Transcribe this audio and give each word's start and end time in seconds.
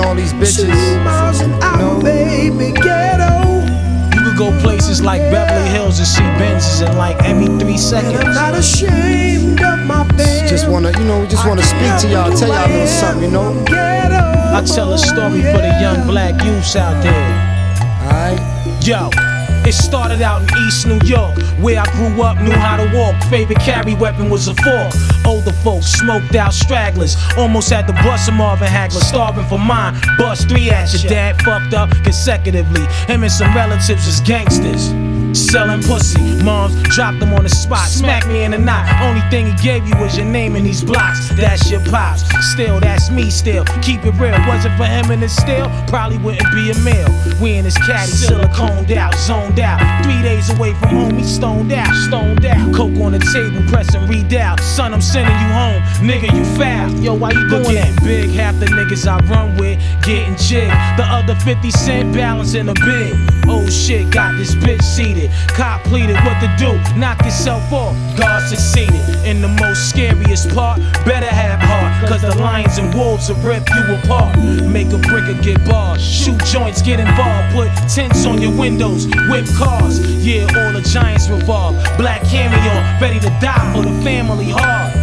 dreaming 0.00 0.08
all 0.08 0.14
these 0.14 0.32
bitches. 0.32 0.66
Two 0.66 1.04
miles 1.04 1.40
an 1.40 1.52
hour, 1.62 1.78
know? 1.78 2.00
baby, 2.00 2.72
ghetto. 2.72 3.60
You 4.14 4.24
could 4.24 4.38
go 4.38 4.58
places 4.60 5.02
like 5.02 5.20
Beverly 5.30 5.68
Hills 5.70 5.98
and 5.98 6.08
see 6.08 6.22
Benzes 6.38 6.86
in 6.86 6.96
like 6.96 7.16
every 7.24 7.46
three 7.46 7.60
And 7.60 7.70
I'm 7.70 7.78
seconds. 7.78 8.24
not 8.34 8.54
ashamed 8.54 9.60
of 9.62 9.78
my 9.86 10.06
fam. 10.16 10.48
Just 10.48 10.68
wanna, 10.68 10.90
you 10.98 11.04
know, 11.04 11.20
we 11.20 11.26
just 11.26 11.46
wanna 11.46 11.62
speak 11.62 11.92
to 12.00 12.08
y'all, 12.08 12.32
tell 12.36 12.48
y'all 12.48 12.66
a 12.66 12.70
little 12.70 12.86
something, 12.86 13.24
you 13.24 13.30
know? 13.30 13.64
Ghetto. 13.64 14.16
I 14.16 14.62
tell 14.64 14.92
a 14.92 14.98
story 14.98 15.42
for 15.42 15.58
the 15.58 15.78
young 15.80 16.06
black 16.06 16.42
youths 16.44 16.76
out 16.76 17.02
there. 17.02 17.50
Alright. 18.02 18.40
Yo, 18.86 19.10
it 19.66 19.74
started 19.74 20.22
out 20.22 20.42
in 20.42 20.48
East 20.66 20.86
New 20.86 20.98
York, 21.04 21.38
where 21.60 21.80
I 21.80 21.84
grew 21.92 22.22
up, 22.22 22.40
knew 22.40 22.52
how 22.52 22.76
to 22.76 22.90
walk. 22.96 23.14
Favorite 23.30 23.60
carry 23.60 23.94
weapon 23.94 24.28
was 24.30 24.48
a 24.48 24.54
fork. 24.54 24.92
Older 25.30 25.52
folks 25.52 25.86
smoked 25.86 26.34
out 26.34 26.52
stragglers, 26.52 27.16
almost 27.38 27.70
had 27.70 27.86
to 27.86 27.92
bust 27.92 28.28
a 28.28 28.32
Marvin 28.32 28.66
Hagler, 28.66 29.00
starving 29.00 29.46
for 29.46 29.60
mine. 29.60 29.94
Bust 30.18 30.48
three 30.48 30.70
at 30.70 30.92
your 30.92 31.08
dad, 31.08 31.40
fucked 31.42 31.72
up 31.72 31.88
consecutively. 32.02 32.84
Him 33.06 33.22
and 33.22 33.30
some 33.30 33.54
relatives 33.54 34.06
was 34.06 34.20
gangsters. 34.22 34.90
Selling 35.32 35.82
pussy, 35.82 36.42
moms 36.42 36.74
dropped 36.94 37.20
them 37.20 37.32
on 37.32 37.44
the 37.44 37.48
spot, 37.48 37.88
smacked 37.88 38.26
me 38.26 38.42
in 38.42 38.50
the 38.50 38.58
knot. 38.58 38.86
Only 39.02 39.20
thing 39.30 39.46
he 39.46 39.62
gave 39.62 39.86
you 39.86 39.96
was 39.98 40.16
your 40.16 40.26
name 40.26 40.56
in 40.56 40.64
these 40.64 40.82
blocks. 40.82 41.28
That's 41.30 41.70
your 41.70 41.84
pops. 41.84 42.24
Still, 42.52 42.80
that's 42.80 43.10
me. 43.10 43.30
Still, 43.30 43.64
keep 43.82 44.04
it 44.04 44.14
real. 44.18 44.36
Wasn't 44.48 44.76
for 44.76 44.86
him 44.86 45.10
and 45.10 45.22
it 45.22 45.30
still 45.30 45.70
probably 45.86 46.18
wouldn't 46.18 46.50
be 46.52 46.70
a 46.70 46.78
meal. 46.80 47.08
We 47.40 47.54
in 47.54 47.64
his 47.64 47.76
caddy, 47.78 48.10
siliconed 48.10 48.90
out, 48.96 49.14
zoned 49.14 49.60
out. 49.60 49.78
Three 50.04 50.20
days 50.22 50.50
away 50.56 50.74
from 50.74 50.88
home, 50.88 51.18
he 51.18 51.24
stoned 51.24 51.72
out, 51.72 51.94
stoned 51.94 52.44
out. 52.44 52.74
Coke 52.74 52.98
on 52.98 53.12
the 53.12 53.20
table, 53.32 53.62
pressing 53.68 54.06
read 54.08 54.34
out. 54.34 54.60
Son, 54.60 54.92
I'm 54.92 55.02
sending 55.02 55.34
you 55.34 55.52
home, 55.52 55.82
nigga. 56.02 56.34
You 56.34 56.44
foul. 56.56 56.90
Yo, 57.00 57.14
why 57.14 57.30
you 57.30 57.48
doing 57.48 57.74
that? 57.74 58.02
Big 58.02 58.30
half 58.30 58.58
the 58.58 58.66
niggas 58.66 59.06
I 59.06 59.18
run 59.26 59.56
with 59.56 59.78
getting 60.02 60.36
jigged. 60.36 60.72
The 60.96 61.04
other 61.06 61.34
50 61.36 61.70
cent 61.70 62.14
balance 62.14 62.54
in 62.54 62.68
a 62.68 62.74
bid. 62.74 63.14
Oh 63.46 63.68
shit, 63.68 64.10
got 64.10 64.36
this 64.36 64.54
bitch 64.54 64.82
seated. 64.82 65.19
Cop 65.48 65.82
pleaded 65.84 66.16
what 66.24 66.38
to 66.40 66.48
do. 66.56 66.72
Knock 66.98 67.22
yourself 67.24 67.72
off. 67.72 67.94
God 68.16 68.46
succeeded. 68.48 69.00
In 69.24 69.42
the 69.42 69.48
most 69.48 69.90
scariest 69.90 70.48
part, 70.54 70.78
better 71.04 71.26
have 71.26 71.60
heart. 71.60 72.08
Cause 72.08 72.22
the 72.22 72.34
lions 72.40 72.78
and 72.78 72.94
wolves 72.94 73.28
will 73.28 73.36
rip 73.36 73.68
you 73.70 73.94
apart. 73.96 74.38
Make 74.38 74.92
a 74.92 74.98
brick 74.98 75.28
or 75.28 75.40
get 75.42 75.64
bars. 75.64 76.02
Shoot 76.02 76.42
joints, 76.44 76.82
get 76.82 77.00
involved. 77.00 77.54
Put 77.54 77.68
tents 77.88 78.24
on 78.26 78.40
your 78.40 78.56
windows. 78.56 79.06
Whip 79.28 79.46
cars. 79.56 80.00
Yeah, 80.24 80.42
all 80.56 80.72
the 80.72 80.82
giants 80.82 81.28
revolve. 81.28 81.74
Black 81.96 82.22
cameo, 82.24 82.74
ready 83.00 83.20
to 83.20 83.30
die 83.40 83.72
for 83.74 83.82
the 83.82 84.02
family 84.02 84.48
hard. 84.48 84.99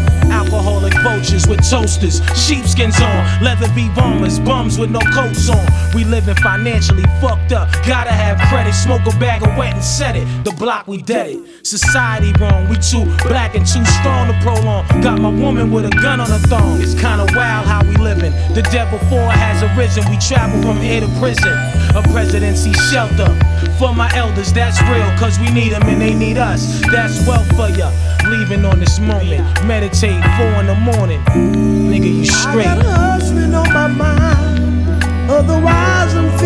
Alcoholic 0.47 0.94
vultures 1.03 1.45
with 1.45 1.59
toasters, 1.69 2.21
sheepskins 2.33 3.01
on, 3.01 3.44
leather 3.44 3.67
V 3.75 3.89
bombers, 3.89 4.39
bums 4.39 4.79
with 4.79 4.89
no 4.89 5.01
coats 5.13 5.49
on. 5.49 5.67
We 5.94 6.05
living 6.05 6.35
financially 6.35 7.03
fucked 7.19 7.51
up, 7.51 7.67
gotta 7.85 8.11
have 8.11 8.39
credit. 8.47 8.73
Smoke 8.73 9.01
a 9.07 9.19
bag 9.19 9.45
of 9.45 9.57
wet 9.57 9.73
and 9.73 9.83
set 9.83 10.15
it. 10.15 10.25
The 10.45 10.51
block 10.51 10.88
we 10.88 11.01
dead 11.01 11.31
it. 11.31 11.67
Society 11.67 12.31
wrong, 12.39 12.69
we 12.69 12.77
too 12.77 13.03
black 13.27 13.55
and 13.55 13.67
too 13.67 13.83
strong 13.99 14.31
to 14.31 14.39
prolong. 14.39 14.88
Got 15.01 15.19
my 15.19 15.29
woman 15.29 15.69
with 15.69 15.85
a 15.85 15.89
gun 15.89 16.21
on 16.21 16.29
her 16.29 16.39
thong. 16.47 16.79
It's 16.79 16.93
kinda 16.93 17.27
wild 17.35 17.67
how 17.67 17.83
we 17.83 17.97
living. 17.97 18.31
The 18.53 18.61
devil 18.71 19.00
four 19.09 19.29
has 19.29 19.61
arisen. 19.63 20.09
We 20.09 20.17
travel 20.17 20.61
from 20.61 20.79
here 20.79 21.01
to 21.01 21.09
prison. 21.19 21.57
A 21.93 22.01
presidency 22.13 22.71
shelter 22.89 23.27
for 23.77 23.93
my 23.93 24.09
elders. 24.15 24.53
That's 24.53 24.81
real, 24.83 25.11
cause 25.19 25.39
we 25.39 25.51
need 25.51 25.73
them 25.73 25.83
and 25.89 26.01
they 26.01 26.13
need 26.13 26.38
us. 26.38 26.81
That's 26.89 27.27
wealth 27.27 27.50
for 27.57 27.67
ya. 27.67 27.91
Leaving 28.29 28.63
on 28.63 28.79
this 28.79 29.00
moment. 29.00 29.43
Meditate 29.65 30.23
four 30.38 30.60
in 30.62 30.68
the 30.68 30.75
morning. 30.75 31.19
Nigga, 31.92 32.13
you 32.13 32.22
I 32.22 32.51
straight. 32.51 32.66
got 32.66 32.86
hustling 32.86 33.54
on 33.56 33.74
my 33.74 33.88
mind. 33.88 35.04
Otherwise, 35.30 36.13
I'm 36.16 36.37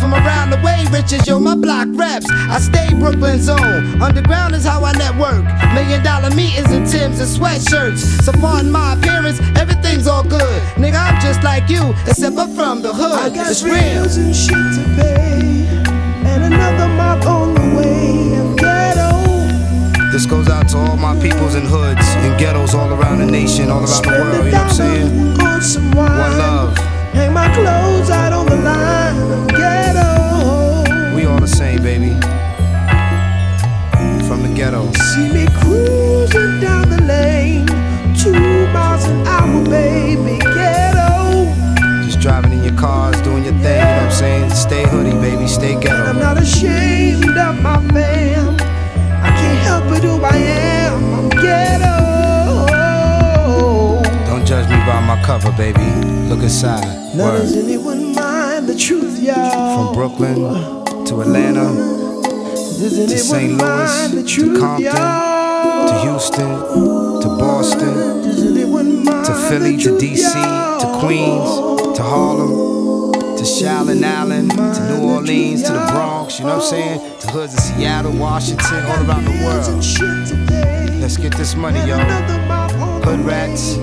from 0.00 0.14
around 0.14 0.50
the 0.50 0.56
way 0.64 0.84
riches, 0.90 1.26
yo, 1.26 1.38
my 1.38 1.54
block 1.54 1.86
reps. 1.92 2.26
I 2.30 2.58
stay 2.58 2.88
Brooklyn 2.98 3.38
zone. 3.40 4.00
Underground 4.02 4.54
is 4.54 4.64
how 4.64 4.82
I 4.84 4.92
network. 4.92 5.44
Million 5.74 6.02
dollar 6.02 6.30
meetings 6.34 6.70
and 6.72 6.86
Tims 6.90 7.20
and 7.20 7.28
sweatshirts. 7.28 8.22
So 8.24 8.32
pardon 8.32 8.70
my 8.72 8.94
appearance, 8.94 9.38
everything's 9.56 10.06
all 10.06 10.24
good. 10.24 10.62
Nigga, 10.76 10.98
I'm 10.98 11.20
just 11.20 11.42
like 11.42 11.68
you, 11.68 11.94
except 12.08 12.36
I'm 12.38 12.54
from 12.54 12.82
the 12.82 12.92
hood. 12.92 13.12
I 13.12 13.28
got 13.28 13.50
It's 13.50 13.62
real. 13.62 13.74
bills 13.74 14.16
and 14.16 14.34
shit 14.34 14.56
to 14.76 14.82
pay, 14.96 15.66
and 16.26 16.44
another 16.44 16.88
month 16.88 17.26
on 17.26 17.54
the 17.54 17.76
way. 17.76 18.38
I'm 18.40 18.56
ghetto. 18.56 20.10
This 20.12 20.26
goes 20.26 20.48
out 20.48 20.68
to 20.70 20.78
all 20.78 20.96
my 20.96 21.14
peoples 21.20 21.54
in 21.54 21.64
hoods 21.66 22.06
and 22.24 22.38
ghettos 22.38 22.74
all 22.74 22.90
around 22.92 23.18
the 23.18 23.26
nation, 23.26 23.70
all 23.70 23.84
around 23.84 24.02
the 24.04 24.10
world, 24.10 24.44
you 24.46 24.50
know 24.52 24.58
what 24.58 24.64
I'm 24.64 24.70
saying? 24.70 25.40
on 25.40 25.62
some 25.62 25.90
wine. 25.92 26.18
One 26.18 26.38
love. 26.38 26.78
Hang 27.12 27.32
my 27.32 27.52
clothes 27.54 28.10
out 28.10 28.32
on 28.32 28.46
the 28.46 28.56
line. 28.56 29.16
I'm 29.16 29.46
ghetto. 29.46 29.79
All 31.40 31.46
the 31.46 31.52
same, 31.56 31.82
baby. 31.82 32.10
From 34.28 34.42
the 34.42 34.52
ghetto. 34.54 34.92
See 34.92 35.32
me 35.32 35.46
cruising 35.62 36.60
down 36.60 36.90
the 36.90 37.00
lane, 37.00 37.66
two 38.14 38.66
miles 38.74 39.06
an 39.06 39.26
hour, 39.26 39.64
baby. 39.64 40.38
Ghetto. 40.38 41.48
Just 42.04 42.20
driving 42.20 42.52
in 42.52 42.62
your 42.62 42.76
cars, 42.76 43.18
doing 43.22 43.44
your 43.44 43.54
thing, 43.54 43.72
you 43.72 43.80
know 43.80 44.02
what 44.02 44.02
I'm 44.02 44.10
saying? 44.12 44.50
Stay 44.50 44.86
hoodie, 44.86 45.12
baby, 45.12 45.46
stay 45.46 45.80
ghetto. 45.80 45.94
And 45.96 46.08
I'm 46.10 46.18
not 46.18 46.36
ashamed 46.36 47.24
of 47.24 47.62
my 47.62 47.78
fam. 47.88 48.56
I 49.22 49.30
can't 49.40 49.60
help 49.64 49.86
it 49.96 50.02
who 50.04 50.22
I 50.22 50.36
am. 50.36 51.14
I'm 51.14 51.28
ghetto. 51.30 51.96
Don't 54.26 54.44
judge 54.44 54.68
me 54.68 54.76
by 54.84 55.00
my 55.06 55.16
cover, 55.24 55.52
baby. 55.52 55.86
Look 56.28 56.42
inside. 56.42 56.84
Now 57.16 57.30
does 57.30 57.56
anyone 57.56 58.14
mind 58.14 58.68
the 58.68 58.76
truth, 58.76 59.18
y'all? 59.18 59.86
From 59.86 59.94
Brooklyn 59.94 60.79
to 61.10 61.22
Atlanta, 61.22 61.74
to 62.78 63.18
St. 63.18 63.58
Louis, 63.58 64.24
to 64.32 64.56
Compton, 64.56 64.92
to 64.92 66.00
Houston, 66.02 66.48
to 67.20 67.26
Boston, 67.36 68.22
to 69.24 69.48
Philly, 69.48 69.76
to 69.78 69.90
DC, 69.98 70.32
to 70.80 71.00
Queens, 71.00 71.96
to 71.96 72.02
Harlem, 72.04 73.12
to 73.12 73.42
Shaolin 73.42 74.02
Allen, 74.04 74.50
to 74.50 74.98
New 75.00 75.10
Orleans, 75.10 75.64
to 75.64 75.72
the 75.72 75.84
Bronx, 75.90 76.38
you 76.38 76.44
know 76.44 76.58
what 76.58 76.62
I'm 76.62 76.70
saying? 76.70 77.18
To 77.18 77.26
hoods 77.32 77.54
in 77.54 77.60
Seattle, 77.60 78.12
Washington, 78.12 78.84
all 78.84 79.04
around 79.04 79.24
the 79.24 79.32
world. 79.44 81.00
Let's 81.00 81.16
get 81.16 81.34
this 81.36 81.56
money, 81.56 81.80
y'all. 81.88 81.98
Hood 83.02 83.20
rats. 83.26 83.74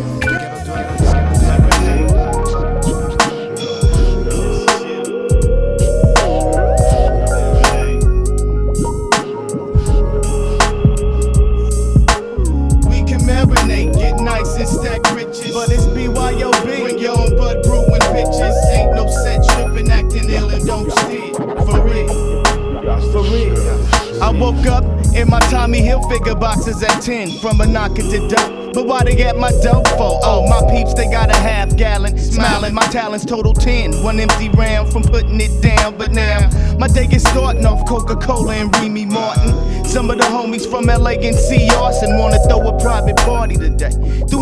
Tommy 25.98 26.20
Hilfiger 26.20 26.40
boxes 26.40 26.84
at 26.84 27.02
10 27.02 27.32
from 27.40 27.62
a 27.62 27.66
knocker 27.66 28.02
to 28.02 28.28
dump. 28.28 28.67
But 28.78 28.86
why 28.86 29.04
they 29.04 29.16
get 29.16 29.36
my 29.38 29.50
dope 29.64 29.88
for? 29.88 30.20
Oh, 30.22 30.46
my 30.48 30.62
peeps, 30.72 30.94
they 30.94 31.10
got 31.10 31.32
a 31.32 31.36
half 31.36 31.76
gallon. 31.76 32.16
Smiling, 32.16 32.76
my 32.76 32.86
talents 32.90 33.26
total 33.26 33.52
10. 33.52 34.04
One 34.04 34.20
empty 34.20 34.50
round 34.50 34.94
from 34.94 35.02
putting 35.02 35.42
it 35.42 35.64
down. 35.64 35.98
But 35.98 36.12
now, 36.12 36.48
my 36.78 36.88
day 36.88 37.08
is 37.12 37.24
starting 37.24 37.66
off 37.66 37.88
Coca 37.90 38.16
Cola 38.16 38.54
and 38.54 38.72
Remy 38.76 39.08
Martin. 39.08 39.84
Some 39.84 40.12
of 40.12 40.20
the 40.20 40.26
homies 40.26 40.70
from 40.70 40.86
LA 40.86 41.18
and 41.26 41.36
see 41.36 41.68
Arson 41.72 42.20
wanna 42.20 42.38
throw 42.48 42.68
a 42.68 42.80
private 42.80 43.18
party 43.18 43.56
today. 43.56 43.90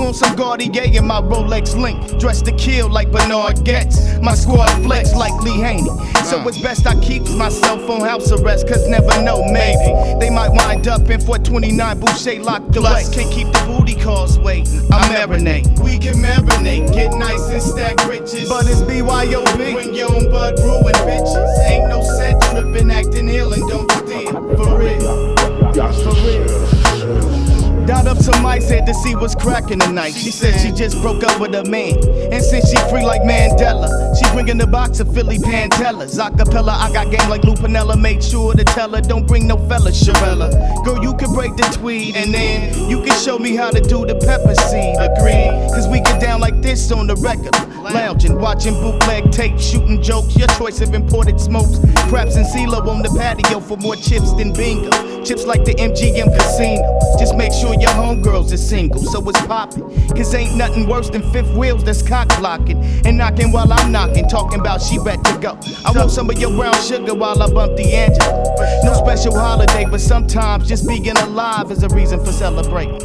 On 0.06 0.13
some 0.13 0.36
Cartier 0.36 0.84
in 0.94 1.08
my 1.08 1.22
Rolex 1.22 1.75
link. 1.75 2.20
Dressed 2.20 2.46
to 2.46 2.51
kill 2.51 2.89
like 2.89 3.12
Bernard 3.12 3.65
Goetz. 3.65 4.20
My 4.22 4.36
squad 4.36 4.70
flex 4.84 5.15
like 5.15 5.34
Lee 5.42 5.58
Haney. 5.58 5.89
So 6.25 6.46
it's 6.48 6.62
best 6.62 6.86
I 6.86 7.00
keep 7.00 7.24
myself 7.30 7.89
on 7.89 8.01
house 8.01 8.32
arrest, 8.32 8.68
cause 8.68 8.88
never 8.88 9.22
know, 9.24 9.44
maybe. 9.46 10.20
They 10.20 10.30
might 10.30 10.50
wind 10.50 10.88
up 10.88 11.10
in 11.10 11.22
429 11.22 12.00
Boucher 12.00 12.44
locked 12.44 12.75
away. 12.75 13.04
Can't 13.13 13.32
keep 13.32 13.48
the 13.48 13.63
booty 13.65 13.96
calls 13.96 14.25
waiting. 14.39 14.82
I 14.91 15.08
marinate. 15.13 15.79
We 15.79 15.98
can 16.00 16.15
marinate, 16.15 16.94
get 16.94 17.12
nice 17.13 17.41
and 17.50 17.62
stack 17.62 18.08
riches. 18.08 18.50
But 18.50 18.65
it's 18.67 18.82
BYOB. 18.82 19.75
When 19.75 19.94
your 19.94 20.13
own 20.13 20.29
bud 20.32 20.55
brewing 20.58 21.00
bitches. 21.05 21.70
Ain't 21.70 21.88
no 21.89 22.01
set 22.01 22.41
tripping, 22.50 22.91
acting 22.91 23.29
ill 23.29 23.53
and 23.53 23.67
don't 23.70 23.89
steal. 23.91 24.32
For 24.58 24.79
real. 24.79 25.36
For 25.74 26.13
real. 26.25 27.44
Dialed 27.86 28.08
up 28.08 28.18
to 28.18 28.42
my 28.42 28.60
head 28.60 28.88
to 28.88 28.96
see 28.96 29.15
what's 29.15 29.36
cracking 29.36 29.80
tonight. 29.80 30.15
She 30.15 30.32
said 30.32 30.60
she 30.60 30.72
just 30.72 31.00
broke 31.01 31.24
up 31.24 31.39
with 31.39 31.54
a 31.54 31.63
man. 31.65 31.94
And 32.34 32.44
since 32.44 32.72
she 32.72 32.77
free 32.89 33.06
like 33.06 33.22
Mandela, 33.22 34.18
she 34.18 34.25
bringing 34.34 34.58
the 34.58 34.65
box 34.65 35.00
of 35.00 35.13
Philly 35.13 35.38
Pantellas. 35.38 36.18
Acapella, 36.18 36.74
I 36.74 36.92
got 36.92 37.12
game 37.12 37.30
like 37.30 37.42
Lupinella. 37.42 37.96
Made 38.01 38.24
sure 38.24 38.56
to 38.56 38.63
tell 38.63 38.89
her, 38.96 39.01
don't 39.01 39.27
bring 39.27 39.46
no 39.46 39.58
fella, 39.68 39.92
Sharella. 39.92 40.50
Girl, 40.84 41.04
you 41.04 41.13
can 41.13 41.32
break 41.34 41.56
the 41.58 41.63
tweed, 41.77 42.15
and 42.15 42.34
then 42.34 42.89
you 42.89 43.04
can 43.04 43.15
show 43.20 43.38
me 43.38 43.56
how 43.56 43.70
to 43.70 43.80
do 43.82 44.04
the 44.04 44.15
pepper 44.15 44.56
seed. 44.56 44.96
Agree? 44.98 45.46
Cause 45.70 45.88
we 45.88 46.01
get 46.01 46.20
down 46.20 46.42
like 46.42 46.63
this 46.63 46.92
on 46.92 47.06
the 47.06 47.15
record. 47.18 47.54
Lounging, 47.94 48.39
watching 48.39 48.74
bootleg 48.74 49.32
tape, 49.32 49.60
shooting 49.60 50.01
jokes. 50.01 50.36
Your 50.36 50.48
choice 50.48 50.82
of 50.82 50.96
imported 50.96 51.39
smokes. 51.39 51.77
Craps 52.10 52.36
and 52.36 52.48
CeeLo 52.48 52.88
on 52.88 53.04
the 53.04 53.10
patio 53.10 53.60
for 53.60 53.77
more 53.77 53.96
chips 53.96 54.34
than 54.34 54.54
bingo. 54.54 54.89
Chips 55.25 55.46
like 55.46 55.65
the 55.65 55.74
MGM 55.74 56.38
casino. 56.38 57.00
Just 57.17 57.36
make 57.36 57.51
sure 57.51 57.74
your 57.74 57.89
homegirls 57.89 58.53
are 58.53 58.58
single, 58.58 59.01
so 59.01 59.27
it's 59.27 59.41
poppin'. 59.48 59.82
Cause 60.10 60.36
ain't 60.36 60.55
nothing 60.55 60.88
worse 60.88 61.10
than 61.10 61.24
fifth 61.32 61.51
wheels 61.58 61.84
that's 61.84 62.03
cock 62.03 62.27
blocking. 62.38 62.84
And 63.08 63.17
knocking 63.17 63.51
while 63.51 63.74
I'm 63.74 63.91
knocking, 63.91 64.29
talking 64.29 64.60
about 64.60 64.84
she 64.84 65.00
ready 65.00 65.24
to 65.24 65.39
go. 65.39 65.60
I 65.84 65.91
want 65.94 66.12
some 66.12 66.29
of 66.29 66.38
your 66.38 66.55
brown 66.55 66.75
sugar 66.75 67.15
while 67.15 67.41
I 67.41 67.51
bump 67.51 67.75
D'Angelo. 67.75 68.55
No 68.84 68.94
special 68.94 69.36
holiday, 69.36 69.86
but 69.89 70.00
sometimes 70.00 70.67
just 70.67 70.88
being 70.88 71.17
alive 71.17 71.72
is 71.72 71.82
a 71.82 71.89
reason 71.89 72.24
for 72.24 72.32
celebrating. 72.32 73.01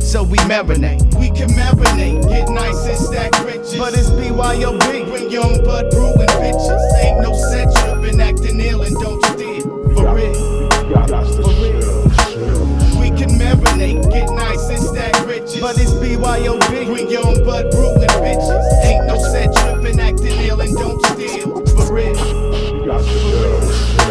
So 0.00 0.22
we 0.22 0.38
marinate. 0.48 1.02
We 1.20 1.28
can 1.28 1.50
marinate, 1.50 2.26
get 2.30 2.48
nice 2.48 2.86
and 2.86 2.96
stack 2.96 3.44
riches. 3.44 3.76
But 3.76 3.92
it's 3.92 4.08
BYOB. 4.08 5.10
Bring 5.10 5.30
your 5.30 5.44
own 5.44 5.62
bud 5.64 5.90
brewing 5.90 6.16
bitches. 6.16 7.02
Ain't 7.02 7.20
no 7.20 7.34
set 7.34 7.68
tripping, 7.76 8.22
acting 8.22 8.58
ill 8.58 8.80
and 8.80 8.94
don't 8.96 9.22
steal. 9.26 9.62
For 9.94 10.14
real. 10.14 10.61
For 10.92 11.54
real 11.62 11.92
marinate, 13.42 14.10
get 14.10 14.28
nice 14.30 14.68
and 14.68 14.80
stack 14.80 15.26
riches. 15.26 15.60
But 15.60 15.78
it's 15.78 15.92
BYOB, 15.92 16.86
bring 16.86 17.10
your 17.10 17.26
own 17.26 17.44
bud 17.44 17.70
brewing 17.70 17.98
bitches. 17.98 18.84
Ain't 18.84 19.06
no 19.06 19.18
set 19.18 19.54
tripping, 19.54 20.00
acting 20.00 20.38
ill 20.48 20.60
and 20.60 20.76
don't 20.76 21.04
steal. 21.06 21.64
For 21.66 21.94
real. 21.94 22.18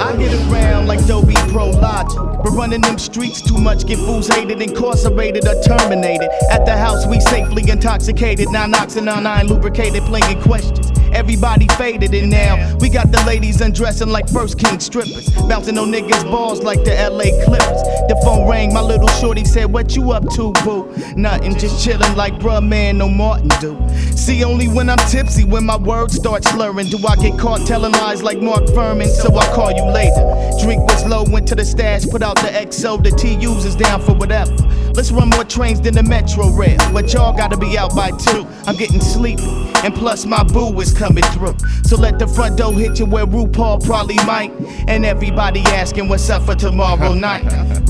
I 0.01 0.15
get 0.17 0.33
around 0.49 0.87
like 0.87 1.05
Dolby 1.05 1.35
Pro 1.49 1.69
Logic. 1.69 2.17
But 2.43 2.51
running 2.51 2.81
them 2.81 2.97
streets 2.97 3.41
too 3.41 3.57
much, 3.57 3.85
get 3.85 3.97
fools 3.99 4.27
hated, 4.27 4.61
incarcerated, 4.61 5.47
or 5.47 5.61
terminated. 5.61 6.29
At 6.49 6.65
the 6.65 6.75
house, 6.75 7.05
we 7.05 7.19
safely 7.19 7.69
intoxicated. 7.69 8.49
Now 8.51 8.65
knocks 8.65 8.95
and 8.95 9.05
nine 9.05 9.47
lubricated, 9.47 10.03
playing 10.03 10.41
questions. 10.41 10.90
Everybody 11.13 11.67
faded 11.77 12.13
and 12.13 12.31
now 12.31 12.77
we 12.77 12.89
got 12.89 13.11
the 13.11 13.23
ladies 13.25 13.61
undressing 13.61 14.09
like 14.09 14.29
first 14.29 14.57
king 14.57 14.79
strippers. 14.79 15.29
Bouncing 15.47 15.77
on 15.77 15.91
niggas' 15.91 16.23
balls 16.23 16.61
like 16.61 16.83
the 16.83 16.91
LA 16.91 17.43
Clippers. 17.45 17.81
The 18.07 18.19
phone 18.23 18.49
rang, 18.49 18.73
my 18.73 18.81
little 18.81 19.07
shorty 19.07 19.45
said, 19.45 19.71
What 19.71 19.95
you 19.95 20.11
up 20.11 20.27
to, 20.35 20.51
boo? 20.63 20.93
Nothing, 21.15 21.57
just 21.57 21.85
chillin' 21.85 22.15
like 22.15 22.33
bruh 22.35 22.65
man, 22.65 22.97
no 22.97 23.09
Martin 23.09 23.49
do. 23.59 23.77
See, 24.15 24.43
only 24.43 24.67
when 24.67 24.89
I'm 24.89 24.97
tipsy, 25.09 25.45
when 25.45 25.65
my 25.65 25.77
words 25.77 26.15
start 26.15 26.43
slurring, 26.43 26.87
do 26.87 26.97
I 27.05 27.15
get 27.15 27.39
caught 27.39 27.65
telling 27.67 27.91
lies 27.93 28.23
like 28.23 28.41
Mark 28.41 28.63
Fuhrman. 28.65 29.07
So 29.07 29.35
I 29.35 29.45
call 29.53 29.71
you 29.71 29.85
later. 29.85 30.23
Drink 30.63 30.81
was 30.83 31.05
low, 31.05 31.23
went 31.23 31.47
to 31.49 31.55
the 31.55 31.65
stash, 31.65 32.05
put 32.05 32.21
out 32.21 32.35
the 32.37 32.49
XO, 32.49 33.01
the 33.01 33.11
TUs 33.11 33.65
is 33.65 33.75
down 33.75 34.01
for 34.01 34.13
whatever. 34.13 34.55
Let's 34.93 35.11
run 35.11 35.29
more 35.29 35.45
trains 35.45 35.79
than 35.79 35.93
the 35.93 36.03
Metro 36.03 36.49
Rail. 36.49 36.77
But 36.93 37.13
y'all 37.13 37.35
gotta 37.35 37.57
be 37.57 37.77
out 37.77 37.95
by 37.95 38.11
two. 38.11 38.45
I'm 38.65 38.75
getting 38.75 38.99
sleepy. 38.99 39.43
And 39.83 39.95
plus, 39.95 40.25
my 40.25 40.43
boo 40.43 40.79
is 40.79 40.93
coming 41.01 41.23
through. 41.33 41.55
So 41.83 41.97
let 41.97 42.19
the 42.19 42.27
front 42.27 42.59
door 42.59 42.71
hit 42.73 42.99
you 42.99 43.07
where 43.07 43.25
RuPaul 43.25 43.83
probably 43.83 44.17
might. 44.17 44.51
And 44.87 45.03
everybody 45.03 45.61
asking 45.61 46.07
what's 46.09 46.29
up 46.29 46.43
for 46.43 46.53
tomorrow 46.53 47.13
night. 47.29 47.43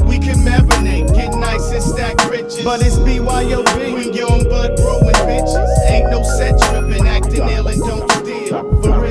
We 0.06 0.18
can 0.18 0.40
marinate, 0.48 1.14
get 1.14 1.36
nice 1.36 1.72
and 1.72 1.84
stack 1.84 2.30
riches. 2.30 2.64
But 2.64 2.82
it's 2.82 2.96
BYOB. 2.96 3.92
Bring 3.92 4.14
your 4.14 4.32
own 4.32 4.44
bud 4.46 4.78
brewing 4.78 5.22
bitches. 5.28 5.90
Ain't 5.90 6.10
no 6.10 6.24
set 6.24 6.58
tripping, 6.70 7.06
acting 7.06 7.50
ill 7.50 7.68
and 7.68 7.82
don't 7.82 8.10
steal. 8.12 8.82
For 8.82 9.02
real. 9.02 9.11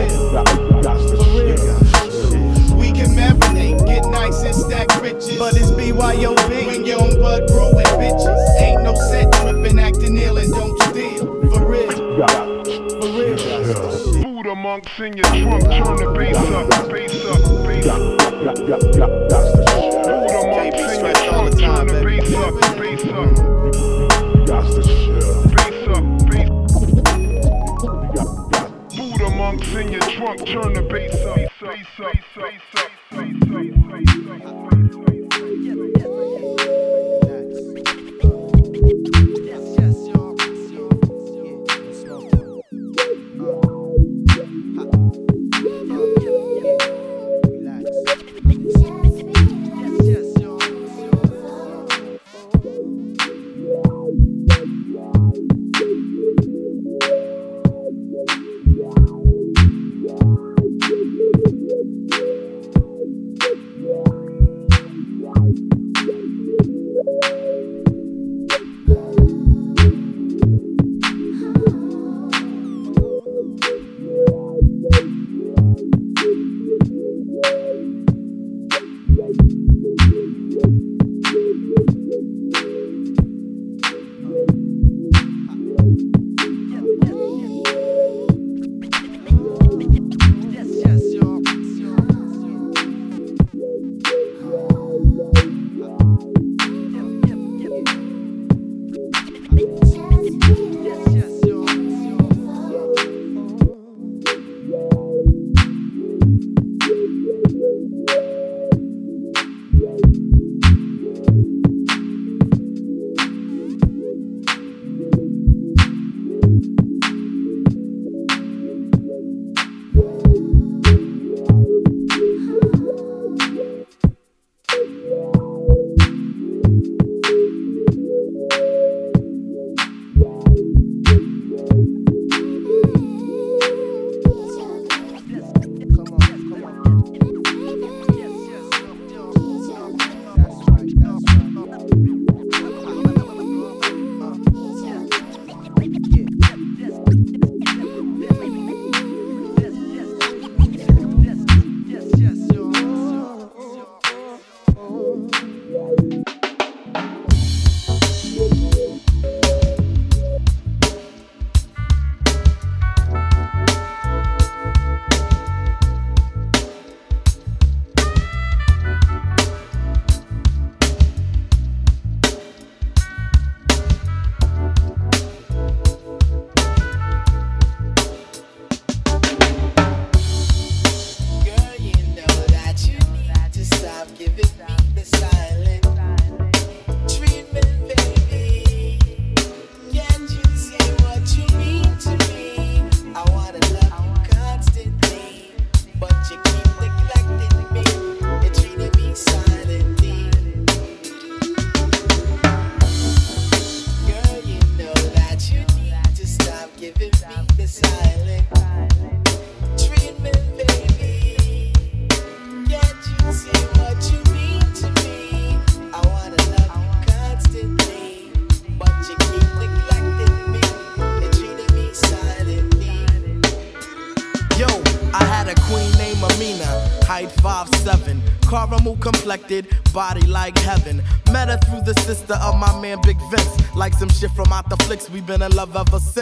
Out 235.10 235.16
the 235.16 235.18
flicks, 235.18 235.18
we 235.18 235.20
been 235.20 235.42
in 235.42 235.52
love 235.52 235.74
ever 235.76 235.98
since. 235.98 236.19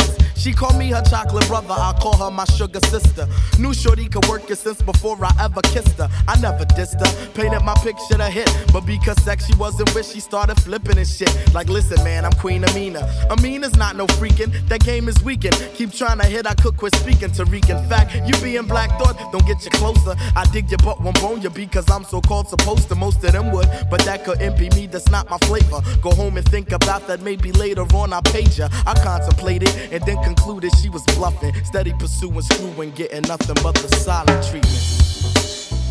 She 0.49 0.55
called 0.55 0.79
me 0.79 0.89
her 0.89 1.03
chocolate 1.03 1.47
brother, 1.47 1.75
I 1.75 1.93
call 2.01 2.17
her 2.17 2.31
my 2.31 2.47
sugar 2.47 2.81
sister. 2.81 3.29
Knew 3.59 3.75
Shorty 3.75 4.09
could 4.09 4.27
work 4.29 4.51
it 4.51 4.57
since 4.57 4.81
before 4.81 5.23
I 5.23 5.31
ever 5.39 5.61
kissed 5.61 5.99
her. 5.99 6.09
I 6.27 6.41
never 6.41 6.65
dissed 6.65 6.99
her, 7.05 7.33
painted 7.35 7.61
my 7.65 7.75
picture 7.83 8.17
to 8.17 8.31
hit. 8.31 8.49
But 8.73 8.87
because 8.87 9.23
sex 9.23 9.45
she 9.45 9.55
wasn't 9.57 9.95
with, 9.95 10.11
she 10.11 10.21
started 10.21 10.59
flipping 10.63 10.97
and 10.97 11.07
shit. 11.07 11.31
Like, 11.53 11.69
listen, 11.69 12.03
man, 12.03 12.25
I'm 12.25 12.33
Queen 12.33 12.65
Amina. 12.65 13.01
Amina's 13.31 13.77
not 13.77 13.95
no 13.95 14.07
freakin', 14.07 14.51
that 14.71 14.81
game 14.81 15.07
is 15.07 15.23
weakin'. 15.23 15.53
Keep 15.75 15.93
trying 15.93 16.17
to 16.17 16.25
hit, 16.25 16.47
I 16.47 16.55
could 16.55 16.79
quit 16.79 16.95
speaking 16.95 17.29
Tariq. 17.29 17.69
In 17.69 17.87
fact, 17.87 18.15
you 18.27 18.35
being 18.43 18.67
black 18.67 18.89
thought, 18.99 19.19
don't 19.31 19.47
get 19.47 19.63
you 19.67 19.71
closer. 19.73 20.15
I 20.35 20.47
dig 20.51 20.71
your 20.71 20.79
butt, 20.79 21.03
won't 21.03 21.21
bone 21.21 21.43
you 21.43 21.51
because 21.51 21.91
I'm 21.91 22.05
so 22.05 22.23
called 22.23 22.49
supposed 22.49 22.89
to. 22.89 22.95
Most 22.95 23.23
of 23.23 23.33
them 23.33 23.53
would, 23.53 23.69
but 23.91 24.01
that 24.07 24.25
couldn't 24.25 24.57
be 24.57 24.71
me, 24.71 24.87
that's 24.87 25.11
not 25.11 25.29
my 25.29 25.37
flavor. 25.45 25.83
Go 26.01 26.09
home 26.13 26.39
and 26.39 26.49
think 26.49 26.73
about 26.73 27.07
that, 27.07 27.21
maybe 27.21 27.53
later 27.53 27.83
on 27.95 28.15
I 28.15 28.23
page 28.23 28.59
ya. 28.59 28.71
I 28.87 28.95
contemplated 28.95 29.69
and 29.93 30.03
then 30.07 30.17
concluded 30.25 30.38
she 30.81 30.89
was 30.89 31.03
bluffing. 31.17 31.55
Steady 31.65 31.93
pursuing, 31.99 32.43
screwing, 32.43 32.91
getting 32.93 33.23
nothing 33.23 33.57
but 33.63 33.75
the 33.75 33.89
silent 33.97 34.43
treatment. 34.47 34.99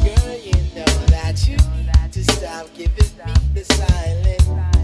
Girl, 0.04 0.36
you 0.38 0.54
know 0.76 1.06
that 1.08 1.48
you 1.48 1.58
stop 2.24 2.68
giving 2.74 2.96
me 3.26 3.34
the 3.54 3.64
silent 3.64 4.77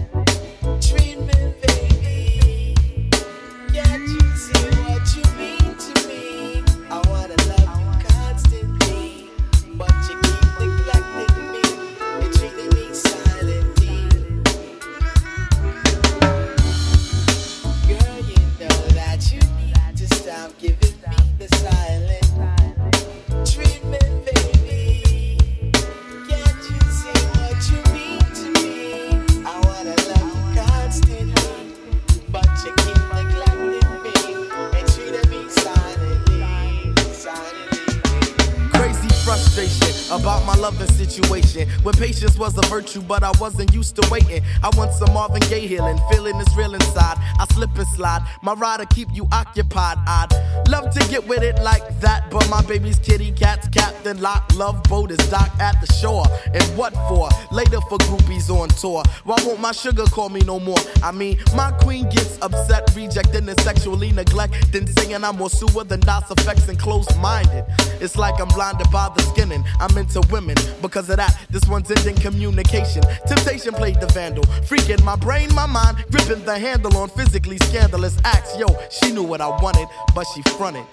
virtue, 42.94 43.06
but 43.06 43.22
I 43.22 43.32
wasn't 43.40 43.72
used 43.74 43.96
to 43.96 44.08
waiting. 44.10 44.42
I 44.62 44.70
want 44.76 44.92
some 44.92 45.12
Marvin 45.12 45.42
Gaye 45.48 45.66
healing, 45.66 45.98
feeling 46.10 46.36
is 46.36 46.56
real 46.56 46.74
inside. 46.74 47.16
I 47.38 47.46
slip 47.52 47.76
and 47.76 47.86
slide, 47.88 48.26
my 48.42 48.54
rider 48.54 48.86
keep 48.86 49.08
you 49.12 49.26
occupied. 49.32 49.98
I'd 50.06 50.28
love 50.68 50.92
to 50.94 51.00
get 51.08 51.26
with 51.26 51.42
it 51.42 51.60
like 51.62 52.00
that, 52.00 52.30
but 52.30 52.48
my 52.48 52.62
baby's 52.62 52.98
kitty 52.98 53.32
cat's 53.32 53.68
captain 53.68 54.20
lock. 54.20 54.52
Love 54.54 54.82
boat 54.84 55.10
is 55.10 55.18
docked 55.30 55.60
at 55.60 55.80
the 55.80 55.92
shore. 55.92 56.24
And 56.52 56.64
what 56.76 56.92
for? 57.08 57.28
Later 57.52 57.80
for 57.88 57.98
groupies 57.98 58.50
on 58.50 58.68
tour. 58.70 59.02
Why 59.24 59.36
won't 59.44 59.60
my 59.60 59.72
sugar 59.72 60.04
call 60.04 60.28
me 60.28 60.40
no 60.40 60.60
more? 60.60 60.78
I 61.02 61.12
mean, 61.12 61.38
my 61.54 61.70
queen 61.82 62.08
gets 62.10 62.38
upset, 62.42 62.94
rejecting 62.94 63.48
and 63.48 63.60
sexually 63.60 64.12
neglecting, 64.12 64.86
saying 64.86 65.24
I'm 65.24 65.36
more 65.36 65.50
sewer 65.50 65.84
than 65.84 66.00
DOS 66.00 66.30
effects 66.30 66.68
and 66.68 66.78
closed 66.78 67.16
minded. 67.18 67.64
It's 68.00 68.16
like 68.16 68.40
I'm 68.40 68.48
blinded 68.48 68.90
by 68.90 69.10
the 69.14 69.22
skinning. 69.22 69.64
I'm 69.80 69.96
into 69.96 70.20
women 70.30 70.56
because 70.82 71.10
of 71.10 71.16
that. 71.16 71.38
This 71.50 71.66
one's 71.66 71.90
ending 71.90 72.16
communication. 72.16 72.83
Temptation 73.26 73.74
played 73.74 74.00
the 74.00 74.06
vandal, 74.08 74.44
freaking 74.68 75.02
my 75.04 75.16
brain, 75.16 75.52
my 75.54 75.66
mind, 75.66 76.04
gripping 76.10 76.44
the 76.44 76.58
handle 76.58 76.96
on 76.96 77.08
physically 77.08 77.58
scandalous 77.58 78.16
acts. 78.24 78.56
Yo, 78.58 78.66
she 78.90 79.12
knew 79.12 79.22
what 79.22 79.40
I 79.40 79.48
wanted, 79.62 79.88
but 80.14 80.26
she 80.34 80.42
fronted. 80.42 80.84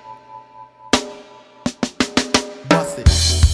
Bust 2.69 2.99
it. 2.99 3.50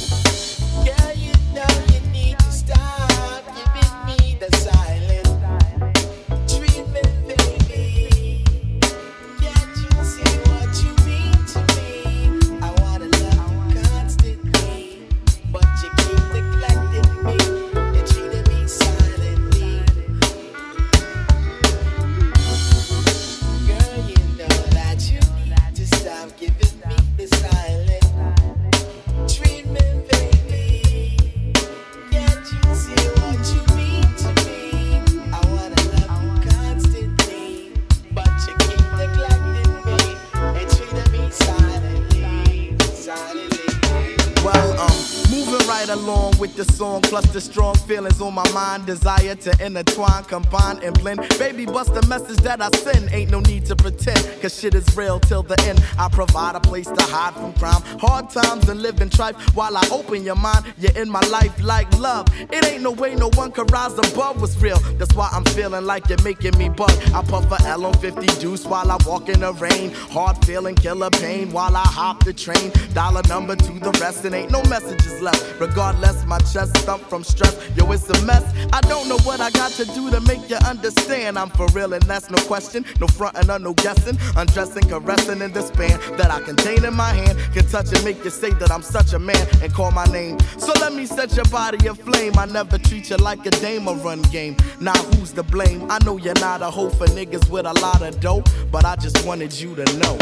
On 48.28 48.34
my 48.34 48.46
mind, 48.58 48.88
desire 48.88 49.36
to 49.36 49.52
intertwine, 49.63 50.24
combine, 50.24 50.78
and 50.84 50.93
blend. 51.00 51.20
Baby, 51.38 51.65
bust 51.65 51.93
the 51.93 52.04
message 52.08 52.38
that 52.38 52.60
I 52.60 52.70
send. 52.86 53.13
Ain't 53.13 53.30
no 53.30 53.39
need 53.41 53.65
to 53.65 53.76
pretend, 53.76 54.20
cause 54.41 54.60
shit 54.60 54.74
is 54.74 54.88
real 54.98 55.20
till 55.20 55.43
the 55.43 55.60
end. 55.70 55.80
I 56.00 56.10
provide 56.10 56.56
a 56.56 56.60
place 56.60 56.88
to 56.88 57.04
hide 57.15 57.36
from 57.36 57.54
crime, 57.54 57.84
hard 58.06 58.32
times 58.32 58.67
and 58.70 58.82
living 58.82 59.10
trife. 59.10 59.36
While 59.56 59.78
I 59.78 59.84
open 59.91 60.24
your 60.24 60.39
mind, 60.48 60.65
you're 60.80 60.98
in 61.02 61.10
my 61.10 61.26
life 61.38 61.56
like 61.62 61.88
love. 62.00 62.26
It 62.56 62.65
ain't 62.65 62.82
no 62.82 62.91
way 62.91 63.13
no 63.13 63.30
one 63.41 63.52
could 63.52 63.72
rise 63.72 63.96
above 64.06 64.41
what's 64.41 64.58
real. 64.65 64.80
That's 65.00 65.13
why 65.13 65.30
I'm 65.32 65.46
feeling 65.58 65.86
like 65.86 66.10
you're 66.10 66.24
making 66.24 66.58
me 66.58 66.70
bug. 66.70 66.96
I 67.13 67.22
puff 67.22 67.52
a 67.52 67.62
L 67.67 67.86
on 67.86 67.93
50 67.93 68.26
juice 68.41 68.65
while 68.65 68.89
I 68.91 68.98
walk 69.06 69.30
in 69.30 69.41
the 69.41 69.54
rain. 69.54 69.91
Hard 70.17 70.43
feeling, 70.46 70.76
killer 70.76 71.12
pain 71.12 71.52
while 71.52 71.76
I 71.76 71.88
hop 72.00 72.24
the 72.24 72.34
train. 72.34 72.72
Dollar 72.93 73.22
number 73.30 73.56
to 73.56 73.72
the 73.88 73.91
rest, 74.02 74.26
and 74.26 74.34
ain't 74.34 74.52
no 74.52 74.63
messages 74.63 75.22
left. 75.22 75.43
Regardless, 75.60 76.26
my 76.26 76.39
chest 76.39 76.76
stumped 76.78 77.08
from 77.08 77.24
stress. 77.24 77.56
Yo, 77.76 77.91
it's 77.91 78.10
a 78.10 78.20
mess. 78.26 78.46
I 78.73 78.81
don't 78.81 79.07
know 79.07 79.17
what 79.19 79.39
I 79.39 79.49
got 79.51 79.71
to 79.71 79.86
do 79.86 80.10
to 80.12 80.19
make 80.21 80.49
you 80.49 80.57
understand. 80.57 81.38
I'm 81.38 81.49
for 81.49 81.67
real, 81.67 81.93
and 81.93 82.03
that's 82.03 82.29
no 82.29 82.38
question. 82.45 82.86
No 82.99 83.07
frontin' 83.07 83.49
or 83.49 83.60
no 83.60 83.73
guessing. 83.73 84.17
Undressing, 84.36 84.83
caressing 84.83 85.41
in 85.41 85.51
this 85.51 85.67
span 85.67 85.99
that 86.17 86.31
I 86.31 86.41
contain 86.41 86.86
in 86.86 86.93
my 86.93 87.13
hand. 87.13 87.38
Can 87.53 87.67
touch 87.67 87.93
and 87.93 88.03
make 88.03 88.23
you 88.23 88.29
say 88.29 88.51
that 88.51 88.71
I'm 88.71 88.81
such 88.81 89.13
a 89.13 89.19
man 89.19 89.47
and 89.62 89.73
call 89.73 89.91
my 89.91 90.05
name. 90.05 90.39
So 90.57 90.71
let 90.79 90.93
me 90.93 91.05
set 91.05 91.36
your 91.36 91.45
body 91.45 91.88
aflame. 91.88 92.38
I 92.38 92.45
never 92.45 92.77
treat 92.77 93.10
you 93.10 93.17
like 93.17 93.45
a 93.45 93.51
dame 93.51 93.88
or 93.88 93.95
run 93.95 94.21
game. 94.23 94.57
Now 94.79 94.95
who's 94.95 95.33
to 95.33 95.43
blame? 95.43 95.89
I 95.89 95.99
know 96.03 96.17
you're 96.17 96.33
not 96.36 96.62
a 96.62 96.69
hoe 96.69 96.89
for 96.89 97.07
niggas 97.07 97.49
with 97.49 97.65
a 97.65 97.73
lot 97.73 98.01
of 98.01 98.19
dough, 98.19 98.43
but 98.71 98.86
I 98.86 98.95
just 98.95 99.25
wanted 99.25 99.53
you 99.60 99.75
to 99.75 99.97
know. 99.97 100.17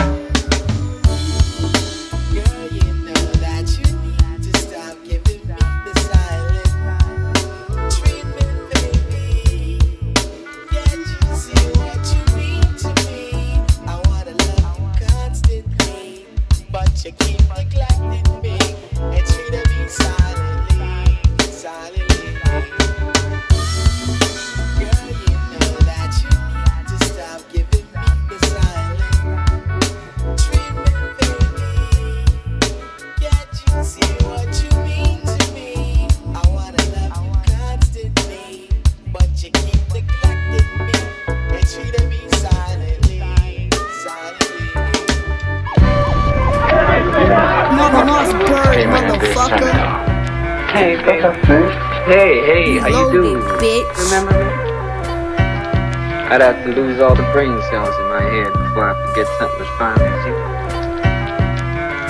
All 57.06 57.13
the 57.13 57.22
brain 57.38 57.54
cells 57.70 57.94
in 58.02 58.08
my 58.10 58.22
head 58.34 58.50
before 58.50 58.89
I 58.89 58.98
forget 59.06 59.30
something 59.38 59.62
as 59.62 59.70
fine 59.78 60.02
as 60.02 60.26
you. 60.26 60.34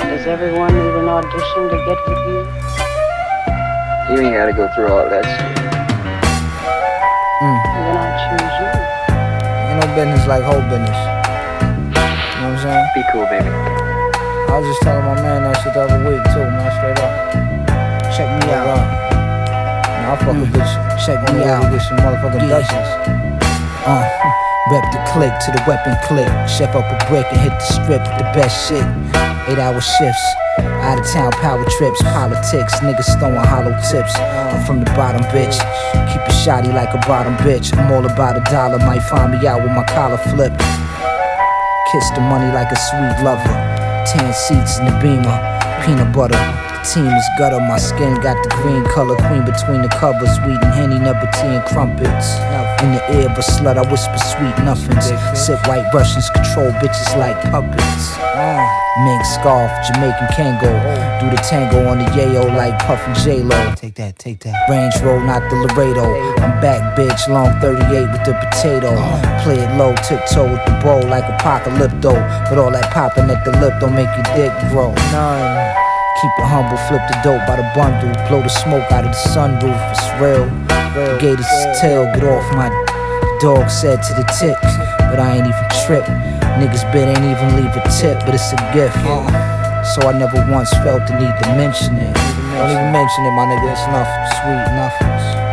Does 0.08 0.24
everyone 0.24 0.72
need 0.72 0.96
an 0.96 1.12
audition 1.12 1.68
to 1.68 1.76
get 1.84 2.00
with 2.08 2.24
you? 2.32 2.40
You 4.08 4.24
ain't 4.24 4.40
gotta 4.40 4.56
go 4.56 4.72
through 4.72 4.88
all 4.88 5.04
that 5.04 5.28
shit. 5.28 5.52
Then 7.44 7.96
I 8.00 8.08
choose 8.24 8.56
you. 8.56 8.72
Ain't 9.68 9.84
no 9.84 9.88
business 10.00 10.24
like 10.32 10.48
whole 10.48 10.64
business. 10.72 10.96
You 10.96 12.40
know 12.40 12.56
what 12.56 12.64
I'm 12.64 12.64
saying? 12.64 12.88
Be 12.96 13.04
cool, 13.12 13.28
baby. 13.28 13.52
I 13.52 14.56
was 14.56 14.64
just 14.64 14.80
telling 14.80 15.04
my 15.04 15.20
man 15.20 15.44
that 15.44 15.60
shit 15.60 15.76
the 15.76 15.92
other 15.92 16.00
week 16.08 16.24
too, 16.32 16.40
man. 16.40 16.72
Straight 16.72 17.04
up. 17.04 17.12
Check 18.16 18.32
me 18.32 18.48
out. 18.56 18.80
Nah, 18.80 20.16
I 20.16 20.24
fuck 20.24 20.40
a 20.40 20.48
bitch. 20.56 20.72
Check 21.04 21.20
me 21.36 21.44
out. 21.44 21.68
Get 21.68 21.84
some 21.84 22.00
motherfucking 22.00 22.48
Dutchess. 22.48 22.90
Uh, 23.86 24.25
rep 24.72 24.86
the 24.92 25.02
click 25.14 25.34
to 25.46 25.52
the 25.52 25.64
weapon 25.68 25.96
click. 26.06 26.30
Chef 26.50 26.76
up 26.76 26.86
a 26.86 26.98
brick 27.08 27.26
and 27.32 27.42
hit 27.42 27.54
the 27.54 27.66
strip 27.66 28.02
with 28.02 28.18
the 28.18 28.30
best 28.34 28.68
shit. 28.68 28.86
Eight 29.48 29.60
hour 29.60 29.80
shifts. 29.80 30.26
Out 30.58 31.00
of 31.00 31.06
town 31.12 31.32
power 31.34 31.66
trips, 31.78 32.02
politics, 32.02 32.74
niggas 32.80 33.20
throwing 33.20 33.36
hollow 33.36 33.76
tips. 33.92 34.16
I'm 34.18 34.66
from 34.66 34.80
the 34.80 34.90
bottom, 34.92 35.22
bitch. 35.34 35.58
Keep 36.12 36.22
it 36.22 36.32
shoddy 36.44 36.70
like 36.70 36.94
a 36.94 37.02
bottom 37.08 37.36
bitch. 37.38 37.76
I'm 37.78 37.92
all 37.92 38.06
about 38.06 38.38
a 38.38 38.52
dollar, 38.52 38.80
might 38.80 39.04
find 39.04 39.34
me 39.34 39.46
out 39.48 39.62
with 39.62 39.72
my 39.72 39.84
collar 39.84 40.18
flipped. 40.18 40.60
Kiss 41.92 42.10
the 42.12 42.22
money 42.22 42.52
like 42.54 42.72
a 42.72 42.76
sweet 42.76 43.24
lover. 43.24 43.44
Tan 44.08 44.34
seats 44.34 44.80
in 44.80 44.86
the 44.86 44.98
beamer, 45.02 45.38
peanut 45.86 46.14
butter. 46.14 46.65
Team 46.94 47.08
is 47.08 47.28
gutter, 47.38 47.60
my 47.60 47.78
skin 47.78 48.14
got 48.22 48.38
the 48.44 48.50
green 48.62 48.86
color. 48.86 49.18
Queen 49.28 49.44
between 49.44 49.82
the 49.82 49.90
covers, 49.90 50.32
weed 50.46 50.62
and 50.62 50.74
henny, 50.74 51.00
never 51.00 51.26
tea 51.34 51.58
and 51.58 51.66
crumpets. 51.66 52.38
In 52.86 52.94
the 52.94 53.02
ear 53.18 53.28
of 53.28 53.36
a 53.36 53.42
slut, 53.42 53.76
I 53.76 53.84
whisper 53.90 54.16
sweet 54.22 54.56
nothings. 54.64 55.12
Sit 55.34 55.60
white 55.68 55.90
Russians, 55.92 56.30
control 56.30 56.70
bitches 56.80 57.18
like 57.18 57.36
puppets. 57.52 58.16
Mink 59.04 59.26
scarf, 59.26 59.68
Jamaican 59.88 60.30
Kango. 60.38 60.72
Do 61.20 61.28
the 61.36 61.42
tango 61.44 61.90
on 61.90 62.00
the 62.00 62.06
yayo 62.16 62.48
like 62.56 62.78
Puffin' 62.86 63.16
J-Lo. 63.16 63.74
Take 63.76 63.96
that, 63.96 64.18
take 64.18 64.40
that. 64.46 64.56
Range 64.70 64.96
roll, 65.04 65.20
not 65.20 65.42
the 65.50 65.58
Laredo. 65.68 66.06
I'm 66.40 66.62
back, 66.62 66.96
bitch, 66.96 67.28
long 67.28 67.60
38 67.60 68.08
with 68.14 68.24
the 68.24 68.34
potato. 68.40 68.96
Play 69.44 69.60
it 69.60 69.76
low, 69.76 69.96
tiptoe 70.08 70.48
with 70.48 70.64
the 70.64 70.80
bowl 70.82 71.04
like 71.10 71.26
apocalypto. 71.26 72.14
But 72.48 72.58
all 72.58 72.72
that 72.72 72.94
popping 72.94 73.30
at 73.30 73.44
the 73.44 73.52
lip 73.60 73.74
don't 73.82 73.96
make 73.96 74.08
your 74.16 74.24
dick 74.38 74.54
grow. 74.72 74.94
None. 75.12 75.85
Keep 76.26 76.40
it 76.42 76.50
humble, 76.50 76.82
flip 76.90 77.06
the 77.06 77.14
dope 77.22 77.46
by 77.46 77.54
the 77.54 77.70
bundle. 77.78 78.10
Blow 78.26 78.42
the 78.42 78.50
smoke 78.50 78.90
out 78.90 79.06
of 79.06 79.14
the 79.14 79.22
sunroof, 79.30 79.78
it's 79.94 80.10
real. 80.18 80.50
The 80.98 81.22
gate 81.22 81.38
is 81.38 81.52
tail, 81.78 82.10
get 82.18 82.24
off 82.26 82.42
my 82.58 82.74
dog 83.38 83.70
said 83.70 84.02
to 84.02 84.14
the 84.18 84.26
tick. 84.34 84.58
But 85.14 85.22
I 85.22 85.38
ain't 85.38 85.46
even 85.46 85.70
trip. 85.86 86.02
Niggas 86.58 86.82
bid 86.90 87.14
ain't 87.14 87.30
even 87.30 87.62
leave 87.62 87.70
a 87.78 87.84
tip, 88.02 88.18
but 88.26 88.34
it's 88.34 88.52
a 88.54 88.60
gift. 88.74 88.98
So 89.94 90.10
I 90.10 90.18
never 90.18 90.42
once 90.50 90.74
felt 90.82 91.06
the 91.06 91.14
need 91.14 91.36
to 91.46 91.48
mention 91.54 91.94
it. 91.94 92.18
Don't 92.58 92.74
even 92.74 92.90
mention 92.90 93.22
it, 93.22 93.32
my 93.38 93.46
nigga. 93.46 93.70
It's 93.70 93.86
nothing. 93.86 94.26
Sweet 94.42 94.66
nothing. 94.74 95.45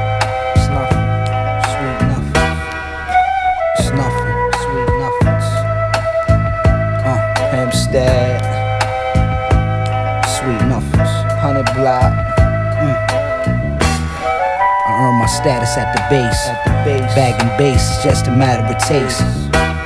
Status 15.42 15.74
at 15.74 15.90
the 15.90 16.02
base. 16.06 16.42
At 16.46 16.62
the 16.62 16.74
base. 16.86 17.14
Bagging 17.18 17.50
bass 17.58 17.82
is 17.82 17.98
just 18.06 18.30
a 18.30 18.30
matter 18.30 18.62
of 18.62 18.78
taste. 18.86 19.18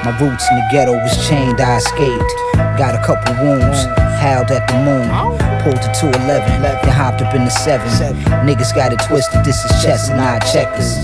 My 0.05 0.13
roots 0.21 0.45
in 0.53 0.55
the 0.61 0.67
ghetto 0.71 0.93
was 0.93 1.17
chained, 1.27 1.61
I 1.61 1.81
escaped. 1.81 2.33
Got 2.77 2.93
a 2.93 3.01
couple 3.01 3.33
wounds, 3.41 3.89
howled 4.21 4.53
at 4.53 4.69
the 4.69 4.77
moon. 4.85 5.09
Pulled 5.65 5.81
to 5.81 5.91
211, 5.97 6.61
then 6.61 6.77
hopped 6.93 7.23
up 7.23 7.35
in 7.35 7.49
the 7.49 7.51
7. 7.51 7.89
Niggas 8.45 8.77
got 8.77 8.93
it 8.93 9.01
twisted, 9.09 9.45
this 9.45 9.57
is 9.65 9.73
chess 9.83 10.11
and 10.11 10.21
I 10.21 10.39
checkers. 10.53 11.01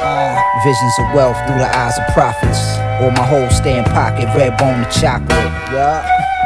Uh, 0.00 0.32
visions 0.64 0.96
of 1.04 1.12
wealth 1.12 1.36
through 1.44 1.60
the 1.60 1.68
eyes 1.68 1.98
of 2.00 2.08
prophets. 2.16 2.80
Or 3.04 3.12
my 3.12 3.24
whole 3.28 3.48
stand 3.52 3.84
pocket, 3.92 4.32
red 4.32 4.56
bone 4.56 4.80
to 4.80 4.88
chocolate. 4.96 5.52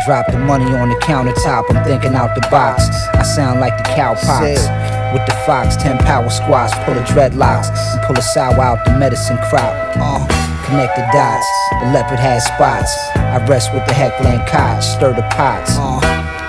Drop 0.04 0.26
the 0.26 0.38
money 0.42 0.66
on 0.74 0.90
the 0.90 0.96
countertop, 0.96 1.70
I'm 1.70 1.84
thinking 1.86 2.14
out 2.18 2.34
the 2.34 2.42
box. 2.50 2.82
I 3.14 3.22
sound 3.22 3.60
like 3.60 3.78
the 3.78 3.84
cowpox. 3.94 4.58
With 5.14 5.26
the 5.26 5.38
fox, 5.46 5.76
10 5.76 5.98
power 5.98 6.28
squats, 6.28 6.74
pull 6.82 6.94
the 6.94 7.06
dreadlocks, 7.06 7.70
and 7.70 8.02
pull 8.02 8.18
a 8.18 8.22
sour 8.34 8.58
out 8.60 8.84
the 8.84 8.98
medicine 8.98 9.38
crop. 9.48 9.70
Uh, 9.94 10.26
connect 10.66 10.96
the 10.96 11.06
dots, 11.14 11.46
the 11.70 11.86
leopard 11.94 12.18
has 12.18 12.44
spots. 12.44 12.90
I 13.14 13.38
rest 13.46 13.72
with 13.72 13.86
the 13.86 13.94
Heckler 13.94 14.42
Koch, 14.50 14.82
stir 14.82 15.14
the 15.14 15.22
pots. 15.30 15.70
Uh, 15.78 16.00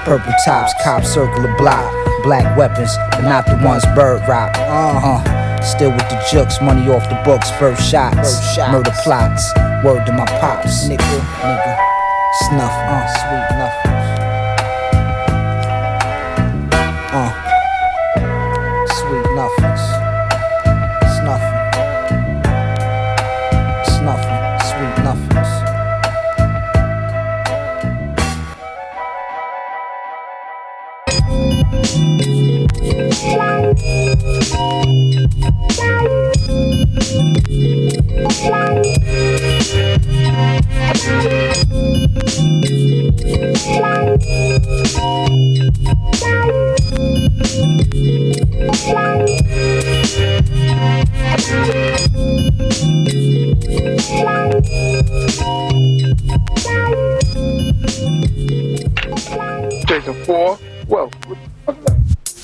purple 0.04 0.34
tops, 0.43 0.73
cops 0.84 1.13
circle 1.13 1.43
the 1.43 1.54
block. 1.60 1.86
Black 2.23 2.58
weapons, 2.58 2.97
but 3.12 3.21
not 3.21 3.45
the 3.45 3.54
ones 3.63 3.86
bird 3.93 4.28
rock. 4.28 4.58
Uh, 4.58 5.21
huh. 5.21 5.62
still 5.62 5.91
with 5.91 6.10
the 6.10 6.19
jokes, 6.32 6.60
money 6.60 6.89
off 6.89 7.08
the 7.08 7.21
books, 7.23 7.51
first 7.62 7.86
shots, 7.86 8.58
murder 8.58 8.89
plots. 9.04 9.45
Word 9.86 10.08
to 10.08 10.12
my 10.12 10.25
pops, 10.41 10.89
nigga, 10.89 11.19
nigga. 11.45 11.78
Snuff, 12.49 12.73
uh, 12.73 13.06
sweet 13.13 13.58
nothing. 13.60 13.64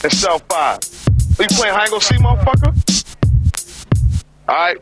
and 0.04 0.14
South 0.14 0.44
5. 0.50 0.80
Are 1.40 1.44
you 1.44 1.48
playing 1.50 1.76
High 1.76 1.88
Go 1.88 2.00
See, 2.00 2.16
motherfucker? 2.16 2.74
Alright. 4.50 4.78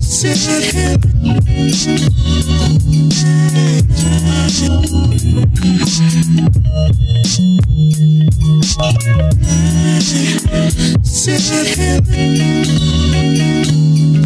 Sit 0.00 0.38